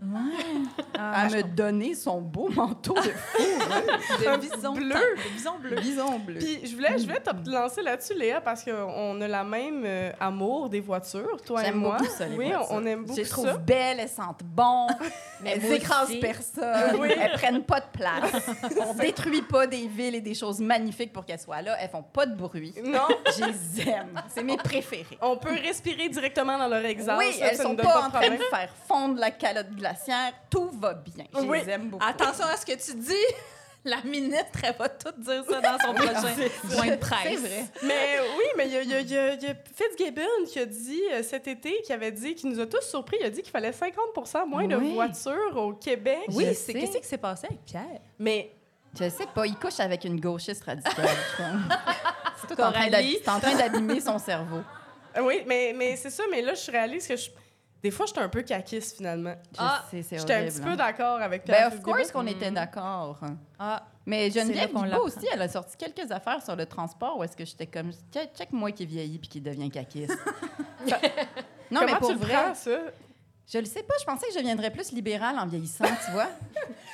Ah, 0.98 1.22
à 1.24 1.28
je 1.28 1.36
me 1.38 1.42
donner 1.42 1.94
son 1.94 2.20
beau 2.20 2.48
manteau 2.54 2.94
de 2.94 3.00
de 3.00 4.36
bison 4.40 4.72
bleu. 4.72 4.94
bison 5.34 5.58
bleu. 5.60 5.76
bison 5.76 6.18
bleu. 6.18 6.38
Puis 6.38 6.60
je 6.66 6.74
voulais, 6.74 6.98
je 6.98 7.04
voulais 7.04 7.20
te 7.20 7.30
lancer 7.50 7.82
là-dessus, 7.82 8.14
Léa, 8.14 8.40
parce 8.40 8.62
qu'on 8.86 9.20
a 9.20 9.28
la 9.28 9.44
même 9.44 9.82
euh, 9.84 10.12
amour 10.20 10.68
des 10.68 10.80
voitures, 10.80 11.40
toi 11.44 11.64
et 11.66 11.72
moi. 11.72 11.96
beaucoup 11.98 12.10
ça, 12.10 12.26
les 12.26 12.36
oui, 12.36 12.48
voitures. 12.50 12.66
on, 12.70 12.82
on 12.82 12.86
aime 12.86 13.00
Je 13.02 13.06
beaucoup 13.06 13.16
les 13.20 13.26
trouve 13.28 13.46
ça. 13.46 13.56
belles, 13.58 14.00
elles 14.00 14.08
sentent 14.08 14.42
bon, 14.44 14.86
Mais 15.42 15.52
elles 15.52 15.60
moi 15.62 15.74
écrasent 15.76 16.08
aussi. 16.10 16.18
personne, 16.20 16.96
Oui. 17.00 17.08
elles 17.20 17.32
prennent 17.32 17.62
pas 17.64 17.80
de 17.80 17.86
place. 17.92 18.50
On 18.86 18.94
détruit 18.94 19.42
pas 19.42 19.66
des 19.66 19.86
villes 19.86 20.14
et 20.16 20.20
des 20.20 20.34
choses 20.34 20.60
magnifiques 20.60 21.12
pour 21.12 21.24
qu'elles 21.24 21.38
soient 21.40 21.62
là. 21.62 21.76
Elles 21.80 21.88
font 21.88 22.02
pas 22.02 22.26
de 22.26 22.34
bruit. 22.34 22.74
Non, 22.84 23.06
Je 23.38 23.44
les 23.44 23.88
aime. 23.90 24.20
C'est 24.28 24.42
mes 24.42 24.56
préférées. 24.58 25.18
on 25.22 25.36
peut 25.36 25.54
respirer 25.54 26.08
directement 26.08 26.58
dans 26.58 26.68
leur 26.68 26.84
exhaust. 26.84 27.18
oui, 27.18 27.32
ça, 27.32 27.46
elles 27.46 27.56
ça 27.56 27.62
sont 27.62 27.76
pas 27.76 28.06
en 28.06 28.10
train 28.10 28.28
de 28.30 28.36
faire 28.50 28.70
fondre 28.86 29.18
la 29.18 29.30
calotte 29.30 29.70
glaciaire. 29.70 30.32
Tout 30.50 30.70
va 30.78 30.94
bien. 30.94 31.24
Je 31.34 31.40
Oui. 31.40 31.60
les 31.64 31.70
aime 31.70 31.88
beaucoup. 31.88 32.04
Attention 32.06 32.44
à 32.44 32.56
ce 32.56 32.66
que 32.66 32.72
tu 32.72 32.96
dis. 32.98 33.14
La 33.84 34.02
ministre, 34.02 34.58
elle 34.62 34.74
va 34.78 34.88
tout 34.90 35.12
dire 35.18 35.42
ça 35.48 35.60
dans 35.62 35.78
son 35.78 35.94
prochain 35.94 36.34
point 36.74 36.86
de 36.88 36.96
presse. 36.96 37.22
C'est 37.24 37.36
vrai. 37.36 37.64
Mais 37.82 38.18
oui, 38.38 38.44
mais 38.58 38.66
il 38.66 38.72
y 38.72 38.76
a, 38.76 38.82
il 38.82 38.90
y 38.90 38.94
a- 38.94 39.00
il 39.00 39.10
y 39.10 39.16
a- 39.18 39.34
il 39.34 39.42
y 39.42 39.46
a 39.46 39.54
Fitzgibbon 39.74 40.44
qui 40.46 40.58
a 40.58 40.66
dit 40.66 41.00
euh, 41.12 41.22
cet 41.22 41.48
été, 41.48 41.80
qui 41.82 41.92
avait 41.92 42.12
dit, 42.12 42.34
qui 42.34 42.46
nous 42.46 42.60
a 42.60 42.66
tous 42.66 42.82
surpris, 42.82 43.16
il 43.20 43.26
a 43.26 43.30
dit 43.30 43.40
qu'il 43.40 43.50
fallait 43.50 43.70
50% 43.70 44.46
moins 44.46 44.66
de 44.66 44.76
voitures 44.76 45.56
au 45.56 45.72
Québec. 45.72 46.18
Oui, 46.28 46.54
c'est 46.54 46.74
qu'est-ce 46.74 46.98
qui 46.98 47.06
s'est 47.08 47.16
passé 47.18 47.46
avec 47.46 47.64
Pierre? 47.64 48.00
Mais 48.18 48.52
Je 48.98 49.08
sais 49.08 49.26
pas, 49.34 49.46
il 49.46 49.56
couche 49.56 49.80
avec 49.80 50.04
une 50.04 50.20
gauchiste 50.20 50.62
radicale. 50.64 50.92
je 50.98 51.34
crois. 51.34 51.46
C'est 52.40 52.54
tout 52.54 52.60
en 52.62 52.72
train 53.40 53.54
d'abîmer 53.56 54.00
son 54.00 54.18
cerveau. 54.18 54.60
oui, 55.22 55.42
mais, 55.46 55.72
mais 55.76 55.96
c'est 55.96 56.08
ça, 56.10 56.22
mais 56.30 56.40
là, 56.42 56.54
je 56.54 56.70
réalise 56.70 57.06
que 57.06 57.16
je- 57.16 57.30
des 57.82 57.90
fois, 57.90 58.06
j'étais 58.06 58.20
un 58.20 58.28
peu 58.28 58.42
caquiste 58.42 58.96
finalement. 58.96 59.34
Je 59.52 59.56
Ah, 59.58 59.84
sais, 59.90 60.02
c'est 60.02 60.18
J'étais 60.18 60.34
un 60.34 60.44
petit 60.44 60.60
hein. 60.60 60.64
peu 60.64 60.76
d'accord 60.76 61.20
avec 61.20 61.44
Pierre 61.44 61.70
Ben, 61.70 61.76
of 61.78 61.82
course 61.82 62.10
qu'on 62.12 62.26
était 62.26 62.50
d'accord. 62.50 63.18
Ah, 63.58 63.84
Mais 64.06 64.30
Geneviève 64.30 64.70
qu'on 64.72 64.82
Guilbeault 64.82 65.04
aussi, 65.06 65.26
elle 65.32 65.42
a 65.42 65.48
sorti 65.48 65.76
quelques 65.76 66.10
affaires 66.10 66.42
sur 66.42 66.56
le 66.56 66.66
transport 66.66 67.16
où 67.18 67.24
est-ce 67.24 67.36
que 67.36 67.44
j'étais 67.44 67.66
comme, 67.66 67.92
check, 68.12 68.30
check 68.36 68.52
moi 68.52 68.70
qui 68.72 68.84
vieillit 68.86 69.18
puis 69.18 69.28
qui 69.28 69.40
devient 69.40 69.70
caquiste. 69.70 70.18
non, 71.70 71.80
mais 71.86 71.94
pour 71.98 72.10
tu 72.10 72.16
vrai, 72.16 72.34
prends, 72.34 72.54
ça? 72.54 72.78
Je 73.52 73.58
le 73.58 73.64
sais 73.64 73.82
pas, 73.82 73.94
je 74.00 74.04
pensais 74.04 74.26
que 74.28 74.32
je 74.32 74.38
deviendrais 74.38 74.70
plus 74.70 74.92
libérale 74.92 75.36
en 75.38 75.46
vieillissant, 75.46 75.84
tu 76.04 76.12
vois. 76.12 76.28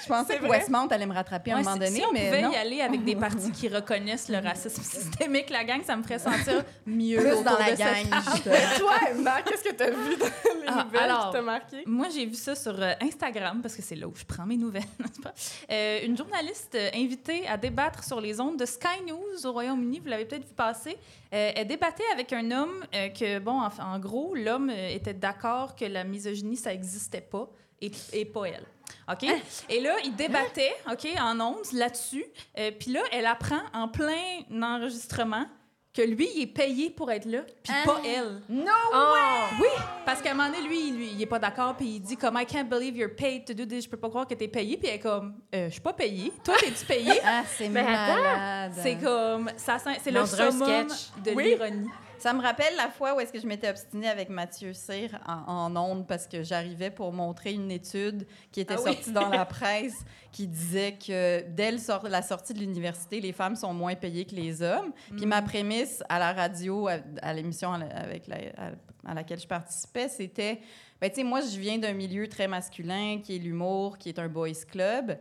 Je 0.03 0.09
pensais 0.09 0.37
que 0.37 0.43
vrai. 0.47 0.59
Westmount 0.59 0.87
allait 0.89 1.07
me 1.07 1.15
rattraper 1.15 1.53
à 1.53 1.57
un 1.57 1.63
moment 1.63 1.75
donné, 1.75 1.91
si 1.91 2.05
on 2.05 2.13
mais 2.13 2.27
pouvait 2.27 2.43
non. 2.43 2.53
y 2.53 2.57
aller 2.57 2.81
avec 2.83 3.03
des 3.03 3.17
partis 3.17 3.51
qui 3.51 3.67
reconnaissent 3.69 4.29
le 4.29 4.39
racisme 4.47 4.83
systémique, 4.83 5.49
la 5.51 5.65
gang, 5.65 5.83
ça 5.85 5.97
me 5.97 6.03
ferait 6.03 6.19
sentir 6.19 6.63
mieux 6.87 7.17
Plus 7.19 7.33
autour 7.33 7.45
dans 7.45 7.59
la 7.59 7.73
de 7.73 7.77
cette 7.77 7.79
gang, 8.11 8.23
justement. 8.33 8.55
Toi, 8.79 8.93
Emma, 9.11 9.43
qu'est-ce 9.43 9.65
que 9.65 9.75
tu 9.75 9.83
as 9.83 9.91
vu 9.91 10.17
dans 10.17 10.27
les 10.27 10.67
Ah, 10.69 10.85
nouvelles 10.85 11.03
alors, 11.03 11.27
qui 11.29 11.33
t'a 11.33 11.43
marqué? 11.43 11.83
Moi, 11.87 12.09
j'ai 12.15 12.27
vu 12.27 12.35
ça 12.35 12.55
sur 12.55 12.81
euh, 12.81 12.93
Instagram 13.01 13.61
parce 13.63 13.75
que 13.75 13.83
c'est 13.83 13.97
là 13.97 14.07
où 14.07 14.15
je 14.15 14.25
prends 14.25 14.47
mes 14.47 14.59
nouvelles, 14.59 14.83
n'est-ce 15.01 15.21
pas? 15.21 15.33
Euh, 15.73 16.01
une 16.05 16.17
journaliste 16.17 16.75
euh, 16.77 16.91
invitée 16.95 17.49
à 17.49 17.57
débattre 17.57 18.05
sur 18.05 18.21
les 18.21 18.39
ondes 18.39 18.59
de 18.59 18.67
Sky 18.67 19.03
News 19.09 19.45
au 19.47 19.53
Royaume-Uni, 19.53 20.01
vous 20.01 20.09
l'avez 20.09 20.27
peut-être 20.27 20.47
vu 20.47 20.55
passer, 20.55 20.97
euh, 21.35 21.51
elle 21.57 21.67
débattait 21.67 22.05
avec 22.13 22.33
un 22.33 22.51
homme 22.53 22.85
euh, 22.95 23.09
que, 23.09 23.39
bon, 23.41 23.61
en, 23.61 23.71
en 23.83 23.99
gros, 23.99 24.35
l'homme 24.37 24.71
était 24.71 25.15
d'accord 25.15 25.75
que 25.75 25.85
la 25.85 26.05
misogynie, 26.05 26.46
ça 26.55 26.71
n'existait 26.71 27.21
pas 27.23 27.49
et, 27.81 27.91
et 28.13 28.25
pas 28.25 28.45
elle. 28.45 28.67
OK? 29.11 29.25
Et 29.69 29.81
là, 29.81 29.97
il 30.05 30.15
débattait, 30.15 30.75
OK, 30.91 31.09
en 31.21 31.41
ondes 31.41 31.73
là-dessus. 31.73 32.25
Euh, 32.59 32.71
Puis 32.79 32.93
là, 32.93 33.01
elle 33.11 33.27
apprend 33.27 33.63
en 33.75 33.89
plein 33.89 34.15
enregistrement 34.63 35.47
que 35.93 36.03
lui, 36.03 36.29
il 36.37 36.43
est 36.43 36.47
payé 36.47 36.91
pour 36.91 37.11
être 37.11 37.25
là, 37.25 37.41
puis 37.63 37.73
pas 37.87 38.01
elle. 38.05 38.43
Non! 38.51 38.65
Oh! 38.93 39.15
Oui, 39.59 39.67
parce 40.05 40.21
qu'à 40.21 40.33
un 40.33 40.35
moment 40.35 40.51
donné, 40.51 40.69
lui, 40.69 40.91
lui, 40.91 41.09
il 41.15 41.23
est 41.23 41.27
pas 41.27 41.39
d'accord, 41.39 41.75
puis 41.75 41.87
il 41.87 42.01
dit 42.01 42.19
comme 42.19 42.37
I 42.39 42.45
can't 42.45 42.69
believe 42.69 42.95
you're 42.99 43.15
paid 43.17 43.47
to 43.47 43.55
do 43.55 43.65
this. 43.65 43.85
Je 43.85 43.89
peux 43.89 43.97
pas 43.97 44.11
croire 44.11 44.27
que 44.27 44.35
t'es 44.35 44.47
payé, 44.47 44.77
puis 44.77 44.89
elle 44.89 44.97
est 44.97 45.01
comme 45.01 45.41
euh, 45.55 45.69
je 45.69 45.73
suis 45.73 45.81
pas 45.81 45.95
payé. 45.95 46.35
Toi, 46.45 46.55
t'es-tu 46.61 46.85
payé? 46.85 47.13
Ah, 47.25 47.45
c'est 47.57 47.71
malade. 47.71 48.73
C'est 48.77 48.97
comme 48.97 49.51
ça, 49.57 49.79
c'est 50.03 50.11
le 50.11 50.27
summum 50.27 50.91
sketch. 50.91 51.09
de 51.25 51.31
Oui. 51.33 51.45
l'ironie. 51.45 51.89
Ça 52.19 52.33
me 52.33 52.41
rappelle 52.43 52.75
la 52.77 52.89
fois 52.89 53.15
où 53.15 53.21
est-ce 53.21 53.33
que 53.33 53.39
je 53.39 53.47
m'étais 53.47 53.69
obstinée 53.69 54.09
avec 54.09 54.31
Mathieu 54.31 54.73
Cyr 54.73 55.19
en, 55.27 55.73
en 55.75 55.77
ondes 55.77 56.07
parce 56.07 56.27
que 56.27 56.43
j'arrivais 56.43 56.91
pour 56.91 57.13
montrer 57.13 57.53
une 57.53 57.71
étude 57.71 58.27
qui 58.51 58.61
était 58.61 58.75
Ah 58.77 58.81
oui. 58.85 58.95
sortie 58.95 59.13
dans 59.13 59.29
la 59.29 59.45
presse 59.45 59.95
qui 60.33 60.47
disait 60.49 60.95
que 60.95 61.43
dès 61.51 61.71
le 61.71 61.79
sort- 61.79 62.09
la 62.09 62.23
sortie 62.23 62.55
de 62.55 62.59
l'université, 62.59 63.21
les 63.21 63.33
femmes 63.33 63.55
sont 63.55 63.73
moins 63.75 63.95
payées 63.95 64.25
que 64.25 64.35
les 64.35 64.63
hommes. 64.63 64.93
Puis 65.17 65.27
Mm. 65.27 65.29
ma 65.29 65.43
prémisse 65.43 66.03
à 66.09 66.19
la 66.19 66.33
radio, 66.33 66.89
à, 66.89 66.97
à 67.23 67.33
l'émission 67.35 67.73
avec 67.73 68.27
la- 68.27 68.37
à- 68.57 69.11
à 69.11 69.15
laquelle 69.15 69.39
je 69.39 69.47
participais, 69.47 70.09
c'était, 70.09 70.61
ben 71.01 71.09
tu 71.11 71.17
sais, 71.17 71.23
moi 71.23 71.41
je 71.41 71.59
viens 71.61 71.79
d'un 71.79 71.93
milieu 71.93 72.27
très 72.29 72.49
masculin 72.49 73.21
qui 73.23 73.37
est 73.37 73.39
l'humour, 73.39 73.99
qui 73.99 74.09
est 74.09 74.19
un 74.19 74.29
boys 74.29 74.49
club. 74.69 75.17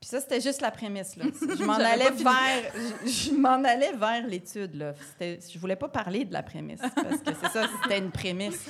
Puis 0.00 0.08
ça, 0.08 0.20
c'était 0.20 0.40
juste 0.40 0.60
la 0.60 0.70
prémisse. 0.70 1.16
Là. 1.16 1.24
Je 1.58 1.64
m'en 1.64 1.74
allais 1.74 2.10
vers, 2.10 2.72
je, 3.04 3.08
je 3.08 3.32
m'en 3.32 3.62
allais 3.64 3.92
vers 3.92 4.26
l'étude. 4.26 4.74
Là. 4.74 4.94
C'était- 5.10 5.38
Je 5.52 5.58
voulais 5.58 5.76
pas 5.76 5.88
parler 5.88 6.24
de 6.24 6.32
la 6.32 6.42
prémisse 6.42 6.80
parce 6.80 7.18
que 7.20 7.30
c'est 7.40 7.48
ça, 7.52 7.68
c'était 7.82 7.98
une 7.98 8.10
prémisse. 8.10 8.64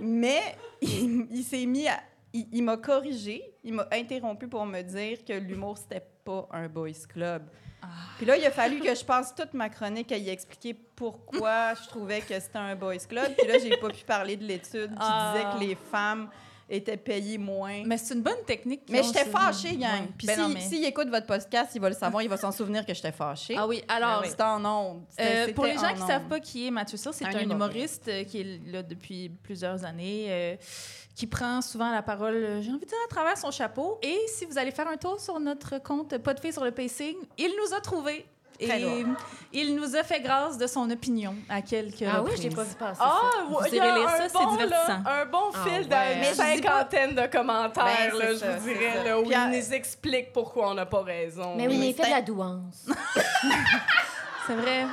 Mais 0.00 0.40
il, 0.80 1.26
il 1.30 1.44
s'est 1.44 1.66
mis 1.66 1.86
à, 1.88 2.00
il, 2.32 2.46
il 2.52 2.62
m'a 2.62 2.76
corrigé, 2.78 3.42
il 3.62 3.74
m'a 3.74 3.86
interrompu 3.92 4.48
pour 4.48 4.64
me 4.66 4.80
dire 4.82 5.24
que 5.24 5.34
l'humour 5.34 5.76
c'était 5.78 6.04
pas 6.24 6.48
un 6.52 6.68
boys 6.68 6.90
club. 7.08 7.42
Puis 8.16 8.24
là, 8.24 8.38
il 8.38 8.46
a 8.46 8.50
fallu 8.50 8.80
que 8.80 8.94
je 8.94 9.04
passe 9.04 9.34
toute 9.34 9.52
ma 9.52 9.68
chronique 9.68 10.10
à 10.10 10.16
y 10.16 10.30
expliquer 10.30 10.72
pourquoi 10.72 11.74
je 11.74 11.86
trouvais 11.88 12.22
que 12.22 12.40
c'était 12.40 12.56
un 12.56 12.74
boys 12.74 12.96
club. 13.06 13.34
Puis 13.36 13.46
là, 13.46 13.58
j'ai 13.58 13.76
pas 13.76 13.90
pu 13.90 14.04
parler 14.04 14.36
de 14.38 14.44
l'étude 14.44 14.90
qui 14.90 14.96
Ah. 14.98 15.34
disait 15.34 15.46
que 15.52 15.70
les 15.70 15.74
femmes 15.74 16.30
étaient 16.68 16.96
payées 16.96 17.38
moins. 17.38 17.82
Mais 17.84 17.98
c'est 17.98 18.14
une 18.14 18.22
bonne 18.22 18.42
technique. 18.46 18.82
Mais 18.88 19.02
j'étais 19.02 19.24
fâchée, 19.26 19.76
gang. 19.76 20.02
Ouais. 20.02 20.08
Puis 20.16 20.26
Ben 20.26 20.38
non, 20.38 20.46
s'il 20.46 20.54
mais- 20.54 20.60
s'il 20.60 20.84
écoute 20.84 21.08
votre 21.08 21.26
podcast, 21.26 21.70
il 21.74 21.80
va 21.80 21.88
le 21.90 21.94
savoir, 21.94 22.22
il 22.22 22.28
va 22.28 22.36
s'en 22.36 22.52
souvenir 22.52 22.84
que 22.86 22.94
j'étais 22.94 23.12
fâchée. 23.12 23.54
Ah 23.58 23.66
oui, 23.66 23.82
alors. 23.88 24.24
C'était 24.24 24.42
en 24.42 24.64
ondes. 24.64 25.02
Euh, 25.20 25.52
pour 25.52 25.64
les 25.66 25.74
gens 25.74 25.88
en 25.90 25.94
qui 25.94 26.02
ne 26.02 26.06
savent 26.06 26.28
pas 26.28 26.40
qui 26.40 26.66
est 26.66 26.70
Mathieu 26.70 26.96
Cyr, 26.96 27.12
c'est 27.14 27.24
Un 27.26 27.36
un, 27.36 27.40
humoriste. 27.42 28.08
euh, 28.08 28.24
qui 28.24 28.40
est 28.40 28.60
là 28.72 28.82
depuis 28.82 29.28
plusieurs 29.42 29.84
années, 29.84 30.26
euh, 30.28 30.56
qui 31.14 31.26
prend 31.26 31.60
souvent 31.62 31.90
la 31.92 32.02
parole, 32.02 32.58
j'ai 32.62 32.70
envie 32.70 32.80
de 32.80 32.86
dire, 32.86 32.98
à 33.04 33.08
travers 33.08 33.36
son 33.38 33.50
chapeau. 33.50 33.98
Et 34.02 34.18
si 34.28 34.44
vous 34.46 34.58
allez 34.58 34.70
faire 34.72 34.88
un 34.88 34.96
tour 34.96 35.20
sur 35.20 35.38
notre 35.38 35.78
compte 35.78 36.16
Pas 36.18 36.34
de 36.34 36.40
filles 36.40 36.52
sur 36.52 36.64
le 36.64 36.72
pacing, 36.72 37.14
il 37.38 37.52
nous 37.62 37.74
a 37.76 37.80
trouvés. 37.80 38.26
Très 38.60 38.80
Et 38.80 39.04
il 39.52 39.74
nous 39.76 39.96
a 39.96 40.02
fait 40.02 40.20
grâce 40.20 40.56
de 40.58 40.66
son 40.66 40.90
opinion 40.90 41.34
à 41.48 41.60
quelques 41.62 42.02
Ah 42.02 42.22
oui, 42.22 42.30
reprises. 42.30 42.42
je 42.42 42.48
l'ai 42.48 42.54
pas 42.54 42.62
vu 42.62 42.74
passer 42.74 43.00
Ah, 43.04 43.20
ça. 43.20 43.38
ouais, 43.44 43.48
Vous 43.48 43.66
il 43.68 43.74
y 43.76 43.80
a 43.80 43.96
lire 43.96 44.08
un 44.08 44.16
ça, 44.16 44.28
c'est 44.28 44.32
bon, 44.44 44.50
divertissant. 44.52 44.86
là, 45.04 45.20
un 45.22 45.26
bon 45.26 45.38
Ah 45.54 45.58
fil 45.64 45.72
ouais. 45.72 45.80
d'une 45.80 45.88
Mais 45.90 46.24
je 46.24 46.30
dis 46.30 46.36
pas- 46.36 46.44
cinquantaine 46.44 47.14
de 47.14 47.26
commentaires, 47.26 47.84
Ben, 48.12 48.18
là, 48.18 48.32
je 48.32 48.36
ça, 48.36 48.56
vous 48.56 48.66
c'est 48.68 48.74
dirais, 48.74 48.92
ça. 48.98 49.04
là, 49.04 49.18
où 49.20 49.22
Puis 49.24 49.34
il 49.34 49.58
nous 49.58 49.74
explique 49.74 50.32
pourquoi 50.32 50.70
on 50.70 50.74
n'a 50.74 50.86
pas 50.86 51.02
raison. 51.02 51.54
Mais 51.56 51.66
oui, 51.68 51.78
mais 51.78 51.88
il 51.90 51.94
fait 51.94 52.04
de 52.06 52.10
la 52.10 52.22
douance. 52.22 52.86
C'est 54.46 54.54
vrai. 54.54 54.84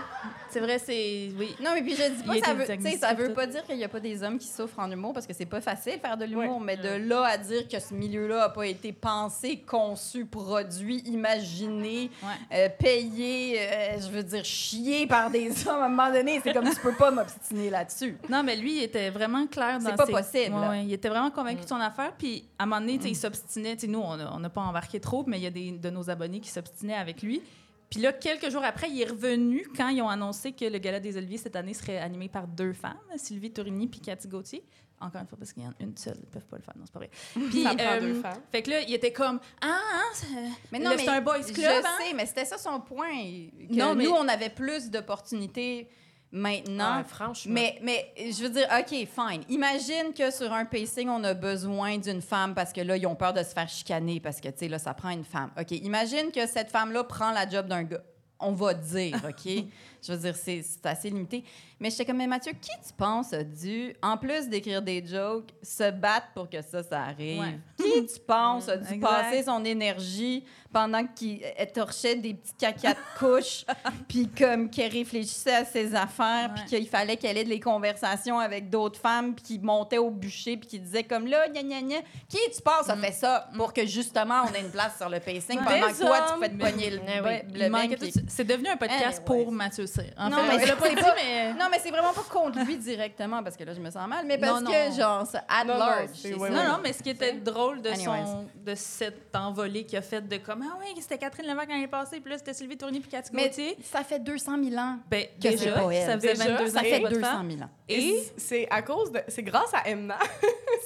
C'est 0.52 0.60
vrai, 0.60 0.80
c'est. 0.80 1.32
Oui. 1.38 1.56
Non, 1.62 1.72
mais 1.74 1.82
puis 1.82 1.96
je 1.96 2.10
dis 2.12 2.24
pas, 2.24 2.36
ça 2.46 2.54
veut, 2.54 2.66
ça 2.98 3.14
veut 3.14 3.34
pas 3.34 3.48
dire 3.48 3.64
qu'il 3.64 3.78
y 3.78 3.84
a 3.84 3.90
pas 3.90 4.00
des 4.00 4.22
hommes 4.24 4.38
qui 4.38 4.48
souffrent 4.48 4.80
en 4.80 4.92
humour 4.92 5.14
parce 5.14 5.26
que 5.26 5.34
c'est 5.34 5.46
pas 5.46 5.62
facile 5.62 5.96
de 5.96 6.00
faire 6.00 6.18
de 6.18 6.26
l'humour, 6.26 6.58
Ouais. 6.58 6.64
mais 6.66 6.78
de 6.78 7.08
là 7.08 7.24
à 7.26 7.38
dire 7.38 7.68
que 7.68 7.80
ce 7.80 7.94
milieu-là 7.94 8.44
a 8.44 8.50
pas 8.50 8.68
été 8.68 8.92
pensé, 8.92 9.58
conçu, 9.66 10.26
produit, 10.26 11.00
imaginé, 11.06 12.10
Ouais. 12.24 12.30
euh, 12.54 12.70
payé, 12.78 13.60
euh, 13.60 14.00
je 14.02 14.10
veux 14.10 14.24
dire, 14.24 14.44
chié 14.46 15.08
par 15.08 15.30
des 15.32 15.50
hommes 15.68 15.82
à 15.82 15.86
un 15.86 15.90
moment 15.90 16.12
donné, 16.12 16.40
c'est 16.44 16.54
comme 16.54 16.70
tu 16.70 16.80
peux 16.80 16.94
pas 16.94 17.12
m'obstiner 17.12 17.70
là-dessus. 17.70 18.18
Non, 18.30 18.44
mais 18.44 18.56
lui, 18.56 18.78
il 18.78 18.84
était 18.84 19.10
vraiment 19.10 19.48
clair 19.48 19.80
dans 19.80 19.90
C'est 19.90 19.96
pas 19.96 20.06
ses- 20.06 20.12
possible, 20.12 20.56
Ouais, 20.56 20.84
il 20.86 20.94
était 20.94 21.10
vraiment 21.10 21.32
convaincu 21.32 21.64
de 21.64 21.68
son 21.70 21.76
affaire. 21.80 22.12
Puis, 22.18 22.44
à 22.60 22.64
un 22.64 22.66
moment 22.66 22.82
donné, 22.82 23.00
il 23.04 23.16
s'obstinait. 23.16 23.76
Tu 23.76 23.82
sais, 23.82 23.88
nous, 23.88 24.00
on 24.00 24.40
n'a 24.40 24.50
pas 24.50 24.62
embarqué 24.62 25.00
trop, 25.00 25.24
mais 25.28 25.38
il 25.38 25.44
y 25.44 25.48
a 25.48 25.50
des 25.52 25.72
de 25.72 25.90
nos 25.90 26.10
abonnés 26.10 26.40
qui 26.40 26.50
s'obstinaient 26.50 26.96
avec 26.96 27.22
lui. 27.22 27.42
Puis 27.92 28.00
là, 28.00 28.14
quelques 28.14 28.50
jours 28.50 28.64
après, 28.64 28.90
il 28.90 29.00
est 29.02 29.10
revenu 29.10 29.68
quand 29.78 29.90
ils 29.90 30.02
ont 30.02 30.10
annoncé 30.10 30.54
que 30.54 30.66
le 30.66 30.80
Gala 30.80 31.00
des 31.00 31.18
Oliviers 31.18 31.38
cette 31.38 31.56
année 31.58 31.74
serait 31.76 31.98
animé 32.00 32.30
par 32.30 32.48
deux 32.48 32.72
femmes, 32.74 32.98
Sylvie 33.18 33.52
Tourigny 33.52 33.86
puis 33.88 34.00
Cathy 34.00 34.28
Gauthier. 34.30 34.64
encore 35.00 35.20
une 35.22 35.28
fois, 35.28 35.38
parce 35.38 35.52
qu'il 35.52 35.64
y 35.64 35.68
en 35.68 35.72
a 35.72 35.74
une 35.82 35.98
seule, 35.98 36.18
ils 36.22 36.26
peuvent 36.30 36.46
pas 36.46 36.56
le 36.58 36.64
faire. 36.64 36.74
Non, 36.78 36.86
c'est 36.86 36.94
pas 36.94 37.00
vrai. 37.00 37.10
Puis, 37.52 37.64
Ça 37.64 37.76
prend 37.76 37.86
euh, 37.96 38.00
deux 38.00 38.14
femmes. 38.22 38.42
Fait 38.52 38.62
que 38.62 38.70
là, 38.70 38.82
il 38.82 38.94
était 38.94 39.12
comme 39.12 39.40
Ah, 39.62 39.78
hein, 39.94 40.50
Mais 40.72 40.80
là, 40.80 40.98
c'est 40.98 41.08
un 41.10 41.22
boys 41.22 41.40
club. 41.42 41.56
Je 41.58 41.64
hein? 41.86 41.98
sais, 42.08 42.14
mais 42.16 42.26
c'était 42.26 42.46
ça 42.46 42.58
son 42.58 42.80
point. 42.80 43.10
Que 43.12 43.76
Non, 43.76 43.94
mais- 43.94 44.06
Nous, 44.06 44.12
on 44.12 44.28
avait 44.28 44.50
plus 44.50 44.90
d'opportunités 44.90 45.90
maintenant. 46.32 46.98
Ouais, 46.98 47.04
franchement. 47.04 47.54
Mais, 47.54 47.80
mais 47.82 48.14
je 48.18 48.44
veux 48.44 48.50
dire, 48.50 48.68
OK, 48.78 48.88
fine. 48.90 49.44
Imagine 49.50 50.14
que 50.18 50.32
sur 50.32 50.52
un 50.52 50.66
pacing, 50.66 51.10
on 51.10 51.24
a 51.24 51.34
besoin 51.34 51.98
d'une 51.98 52.22
femme 52.22 52.54
parce 52.54 52.72
que 52.74 52.82
là, 52.82 52.98
ils 52.98 53.08
ont 53.08 53.16
peur 53.16 53.34
de 53.34 53.44
se 53.44 53.54
faire 53.54 53.70
chicaner 53.70 54.20
parce 54.20 54.40
que, 54.40 54.50
tu 54.50 54.58
sais, 54.58 54.68
là, 54.68 54.80
ça 54.80 54.94
prend 54.94 55.10
une 55.10 55.26
femme. 55.26 55.52
OK, 55.60 55.72
imagine 55.72 56.32
que 56.32 56.48
cette 56.48 56.72
femme-là 56.72 57.04
prend 57.04 57.32
la 57.32 57.48
job 57.50 57.68
d'un 57.68 57.84
gars. 57.84 58.04
On 58.40 58.54
va 58.54 58.74
dire, 58.74 59.20
OK? 59.28 59.52
je 60.02 60.14
veux 60.14 60.20
dire, 60.20 60.36
c'est 60.36 60.64
assez 60.84 61.10
limité. 61.10 61.44
Mais 61.80 61.90
j'étais 61.90 62.06
comme, 62.06 62.18
mais 62.18 62.28
Mathieu, 62.28 62.54
qui 62.54 62.70
tu 62.88 62.94
penses 62.96 63.34
a 63.34 63.44
dû, 63.44 63.96
en 64.04 64.16
plus 64.16 64.48
d'écrire 64.48 64.82
des 64.82 65.04
jokes, 65.06 65.50
se 65.64 65.90
battre 65.90 66.28
pour 66.36 66.48
que 66.50 66.62
ça, 66.62 66.84
ça 66.84 67.02
arrive? 67.02 67.40
Ouais. 67.40 67.60
Qui 67.78 68.06
tu 68.06 68.20
penses 68.20 68.70
a 68.70 68.78
dû 68.78 68.94
Exact. 68.94 69.10
passer 69.10 69.44
son 69.44 69.66
énergie 69.66 70.44
pendant 70.72 71.06
qu'il 71.06 71.42
étorchait 71.58 72.16
des 72.16 72.36
petits 72.36 72.54
cacas 72.58 72.94
de 72.94 73.20
couches, 73.20 73.66
puis 74.08 74.28
comme 74.28 74.70
qu'elle 74.70 74.92
réfléchissait 74.92 75.56
à 75.56 75.66
ses 75.66 75.94
affaires, 75.96 76.54
puis 76.56 76.66
qu'il 76.66 76.88
fallait 76.88 77.18
qu'elle 77.18 77.38
ait 77.38 77.44
des 77.44 77.60
conversations 77.60 78.40
avec 78.40 78.70
d'autres 78.70 79.00
femmes, 79.00 79.34
puis 79.34 79.44
qui 79.44 79.60
montaient 79.60 79.98
au 79.98 80.12
bûcher, 80.12 80.58
puis 80.58 80.70
qui 80.70 80.80
disaient 80.80 81.04
comme 81.04 81.28
là, 81.28 81.50
gna 81.50 81.64
gna 81.64 81.82
gna. 81.82 81.98
Qui 82.30 82.38
tu 82.56 82.62
penses 82.62 82.90
a 82.90 82.96
fait 82.96 83.12
ça 83.12 83.50
pour 83.56 83.74
que 83.74 83.86
justement 83.86 84.44
on 84.50 84.54
ait 84.54 84.62
une 84.62 84.72
place 84.72 84.98
sur 84.98 85.10
le 85.10 85.20
pacing 85.20 85.58
pendant 85.58 85.88
que 85.88 86.00
toi 86.00 86.18
tu 86.34 86.40
fais 86.42 86.50
te 86.50 86.58
pogner 86.58 86.90
le, 86.92 87.00
oui. 87.00 87.22
ouais, 87.24 87.46
le 87.54 88.12
ça. 88.12 88.22
C'est 88.28 88.46
devenu 88.46 88.70
un 88.70 88.78
podcast 88.78 89.24
pour 89.26 89.52
Mathieu 89.52 89.88
En 90.18 90.30
Non, 90.30 90.38
fait, 90.38 90.58
mais 90.58 90.76
pas 90.76 90.90
dit, 90.90 90.96
pas- 90.96 91.16
mais. 91.16 91.54
Non, 91.54 91.66
mais 91.72 91.80
c'est 91.80 91.90
vraiment 91.92 92.14
pas 92.14 92.24
contre 92.30 92.60
lui 92.66 92.78
directement 92.78 93.44
parce 93.44 93.56
que 93.58 93.64
là, 93.64 93.74
je 93.74 93.80
me 93.80 93.90
sens 93.90 94.08
mal, 94.08 94.26
mais 94.26 94.38
parce 94.38 94.62
Non, 94.62 94.72
que, 94.72 94.90
non. 94.90 94.96
genre, 94.96 95.28
c'est 95.30 95.38
at 95.48 95.64
Non, 95.66 95.74
non, 95.74 95.80
large. 95.80 96.10
ça. 96.16 96.30
Non, 96.30 96.64
non, 96.74 96.80
mais 96.84 96.94
ce 96.94 97.04
qui 97.04 97.10
était 97.10 97.34
drôle 97.34 97.82
de, 97.82 97.90
Anyways. 97.90 98.26
son, 98.26 98.46
de 98.66 98.76
cette 98.76 99.36
envolée 99.36 99.86
qu'il 99.86 99.98
a 99.98 100.02
faite 100.02 100.28
de 100.28 100.38
comme 100.38 100.62
Ah 100.64 100.78
oui, 100.80 100.88
c'était 101.02 101.18
Catherine 101.18 101.48
Levac 101.48 101.70
l'année 101.70 101.88
passée, 101.88 102.20
puis 102.20 102.32
là 102.32 102.38
c'était 102.38 102.54
Sylvie 102.54 102.78
Tournier 102.78 103.00
puis 103.00 103.10
Cathy 103.10 103.32
Mais 103.34 103.48
Gauthier. 103.50 103.78
ça 103.84 104.04
fait 104.04 104.20
200 104.20 104.64
000 104.64 104.76
ans. 104.82 104.98
Ben, 105.10 105.24
que 105.24 105.30
c'est 105.42 105.50
déjà, 105.52 105.72
pas 105.74 105.92
elle. 105.94 106.06
ça 106.06 106.14
faisait 106.16 106.34
Déjà, 106.34 106.44
22 106.58 106.70
ans 106.70 106.74
Ça 106.74 106.82
que 106.82 106.86
fait 106.90 107.00
votre 107.00 107.14
200 107.14 107.28
femme. 107.28 107.50
000 107.52 107.62
ans. 107.64 107.70
Et 107.90 108.24
C'est 108.38 108.68
à 108.70 108.82
cause 108.82 109.12
de. 109.12 109.22
C'est 109.28 109.44
grâce 109.44 109.74
à 109.74 109.88
Emna. 109.90 110.18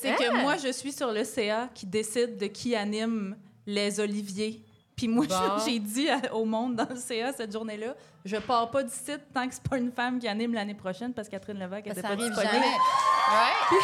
c'est 0.01 0.11
Ah! 0.11 0.15
que 0.17 0.41
moi, 0.41 0.55
je 0.57 0.71
suis 0.71 0.91
sur 0.91 1.11
le 1.11 1.23
CA 1.23 1.69
qui 1.73 1.85
décide 1.85 2.37
de 2.37 2.47
qui 2.47 2.75
anime 2.75 3.35
les 3.67 3.99
Oliviers. 3.99 4.61
Puis 4.95 5.08
moi, 5.08 5.25
Bon. 5.27 5.36
j'ai 5.65 5.79
dit 5.79 6.10
à- 6.10 6.34
au 6.34 6.45
monde 6.45 6.75
dans 6.75 6.88
le 6.89 6.95
CA 6.95 7.34
cette 7.34 7.51
journée-là, 7.51 7.95
je 8.23 8.38
pars 8.38 8.69
pas 8.71 8.84
du 8.84 8.91
site 8.91 9.21
tant 9.34 9.47
que 9.47 9.53
c'est 9.53 9.67
pas 9.67 9.77
une 9.77 9.91
femme 9.91 10.19
qui 10.19 10.27
anime 10.27 10.53
l'année 10.53 10.73
prochaine 10.73 11.13
parce 11.13 11.27
que 11.27 11.34
Catherine 11.34 11.60
Levac 11.60 11.86
était 11.86 11.95
Ça 11.95 12.08
pas 12.08 12.13
arrive 12.13 12.27
disponible. 12.29 12.53
jamais. 12.53 12.65
Ouais. 13.25 13.79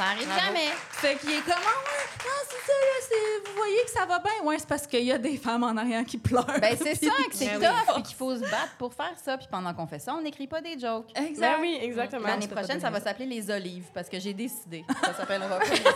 Ça 0.00 0.06
arrive 0.06 0.26
Bravo. 0.26 0.40
jamais. 0.46 0.68
Fait 0.92 1.16
qu'il 1.16 1.30
est 1.30 1.42
comme, 1.42 1.52
ah 1.58 1.78
ouais, 1.84 2.24
non, 2.24 2.40
c'est 2.48 2.66
ça, 2.66 2.72
là, 2.72 3.06
c'est- 3.06 3.48
vous 3.50 3.56
voyez 3.56 3.82
que 3.84 3.90
ça 3.90 4.06
va 4.06 4.18
bien. 4.18 4.32
Ouais, 4.44 4.58
c'est 4.58 4.68
parce 4.68 4.86
qu'il 4.86 5.04
y 5.04 5.12
a 5.12 5.18
des 5.18 5.36
femmes 5.36 5.62
en 5.62 5.76
arrière 5.76 6.04
qui 6.06 6.16
pleurent. 6.16 6.46
Ben, 6.58 6.74
c'est 6.82 6.94
ça, 7.04 7.10
que 7.28 7.34
c'est 7.34 7.58
tough 7.58 7.98
et 7.98 8.02
qu'il 8.02 8.16
faut 8.16 8.34
se 8.34 8.40
battre 8.40 8.74
pour 8.78 8.94
faire 8.94 9.12
ça. 9.22 9.36
Puis 9.36 9.46
pendant 9.50 9.74
qu'on 9.74 9.86
fait 9.86 9.98
ça, 9.98 10.14
on 10.14 10.22
n'écrit 10.22 10.46
pas 10.46 10.62
des 10.62 10.78
jokes. 10.78 11.10
Exact. 11.14 11.40
Ben 11.40 11.56
oui, 11.60 11.78
exactement. 11.82 12.26
L'année 12.28 12.48
prochaine, 12.48 12.80
ça 12.80 12.88
va 12.88 13.00
s'appeler 13.00 13.26
les 13.26 13.50
olives 13.50 13.88
parce 13.92 14.08
que 14.08 14.18
j'ai 14.18 14.32
décidé. 14.32 14.84
Ça 15.04 15.12
s'appellera 15.14 15.58
pas 15.58 15.64
les 15.64 15.70
olives. 15.72 15.94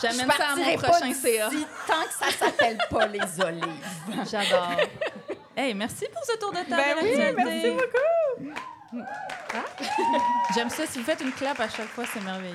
J'amène 0.00 0.30
ça 0.30 0.48
à 0.50 0.56
mon 0.56 0.76
prochain 0.76 1.12
CA. 1.14 1.48
tant 1.86 2.04
que 2.04 2.14
ça 2.14 2.30
s'appelle 2.38 2.78
pas 2.88 3.06
les 3.06 3.40
olives. 3.44 3.82
J'adore. 4.30 4.70
hey, 5.56 5.74
merci 5.74 6.06
pour 6.12 6.22
ce 6.24 6.38
tour 6.38 6.52
de 6.52 6.58
table. 6.58 6.70
Ben 6.76 6.96
oui, 7.02 7.16
merci 7.36 7.70
beaucoup. 7.70 9.02
J'aime 10.54 10.70
ça. 10.70 10.86
Si 10.86 10.98
vous 10.98 11.04
faites 11.04 11.20
une 11.20 11.32
clap 11.32 11.58
à 11.60 11.68
chaque 11.68 11.88
fois, 11.88 12.04
c'est 12.12 12.22
merveilleux. 12.22 12.54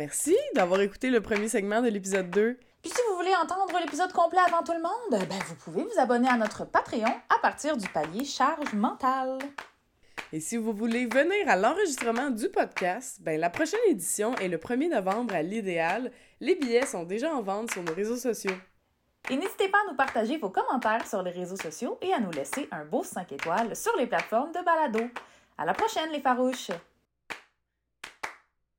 Merci 0.00 0.34
d'avoir 0.54 0.80
écouté 0.80 1.10
le 1.10 1.20
premier 1.20 1.48
segment 1.48 1.82
de 1.82 1.88
l'épisode 1.88 2.30
2. 2.30 2.56
Puis 2.80 2.90
si 2.90 3.02
vous 3.06 3.16
voulez 3.16 3.34
entendre 3.34 3.78
l'épisode 3.80 4.10
complet 4.14 4.40
avant 4.46 4.62
tout 4.62 4.72
le 4.72 4.80
monde, 4.80 5.28
ben 5.28 5.38
vous 5.46 5.54
pouvez 5.56 5.82
vous 5.82 6.00
abonner 6.00 6.26
à 6.26 6.38
notre 6.38 6.64
Patreon 6.64 7.12
à 7.28 7.38
partir 7.42 7.76
du 7.76 7.86
palier 7.86 8.24
charge 8.24 8.72
mentale. 8.72 9.36
Et 10.32 10.40
si 10.40 10.56
vous 10.56 10.72
voulez 10.72 11.04
venir 11.04 11.46
à 11.48 11.56
l'enregistrement 11.56 12.30
du 12.30 12.48
podcast, 12.48 13.18
ben 13.20 13.38
la 13.38 13.50
prochaine 13.50 13.78
édition 13.90 14.34
est 14.36 14.48
le 14.48 14.56
1er 14.56 14.88
novembre 14.88 15.34
à 15.34 15.42
l'idéal. 15.42 16.10
Les 16.40 16.54
billets 16.54 16.86
sont 16.86 17.04
déjà 17.04 17.34
en 17.34 17.42
vente 17.42 17.70
sur 17.70 17.82
nos 17.82 17.92
réseaux 17.92 18.16
sociaux. 18.16 18.56
Et 19.28 19.36
n'hésitez 19.36 19.68
pas 19.68 19.80
à 19.86 19.90
nous 19.90 19.98
partager 19.98 20.38
vos 20.38 20.48
commentaires 20.48 21.06
sur 21.06 21.22
les 21.22 21.30
réseaux 21.30 21.58
sociaux 21.58 21.98
et 22.00 22.14
à 22.14 22.20
nous 22.20 22.30
laisser 22.30 22.70
un 22.72 22.86
beau 22.86 23.04
5 23.04 23.32
étoiles 23.32 23.76
sur 23.76 23.94
les 23.98 24.06
plateformes 24.06 24.52
de 24.52 24.64
balado. 24.64 25.10
À 25.58 25.66
la 25.66 25.74
prochaine 25.74 26.10
les 26.10 26.22
farouches! 26.22 26.70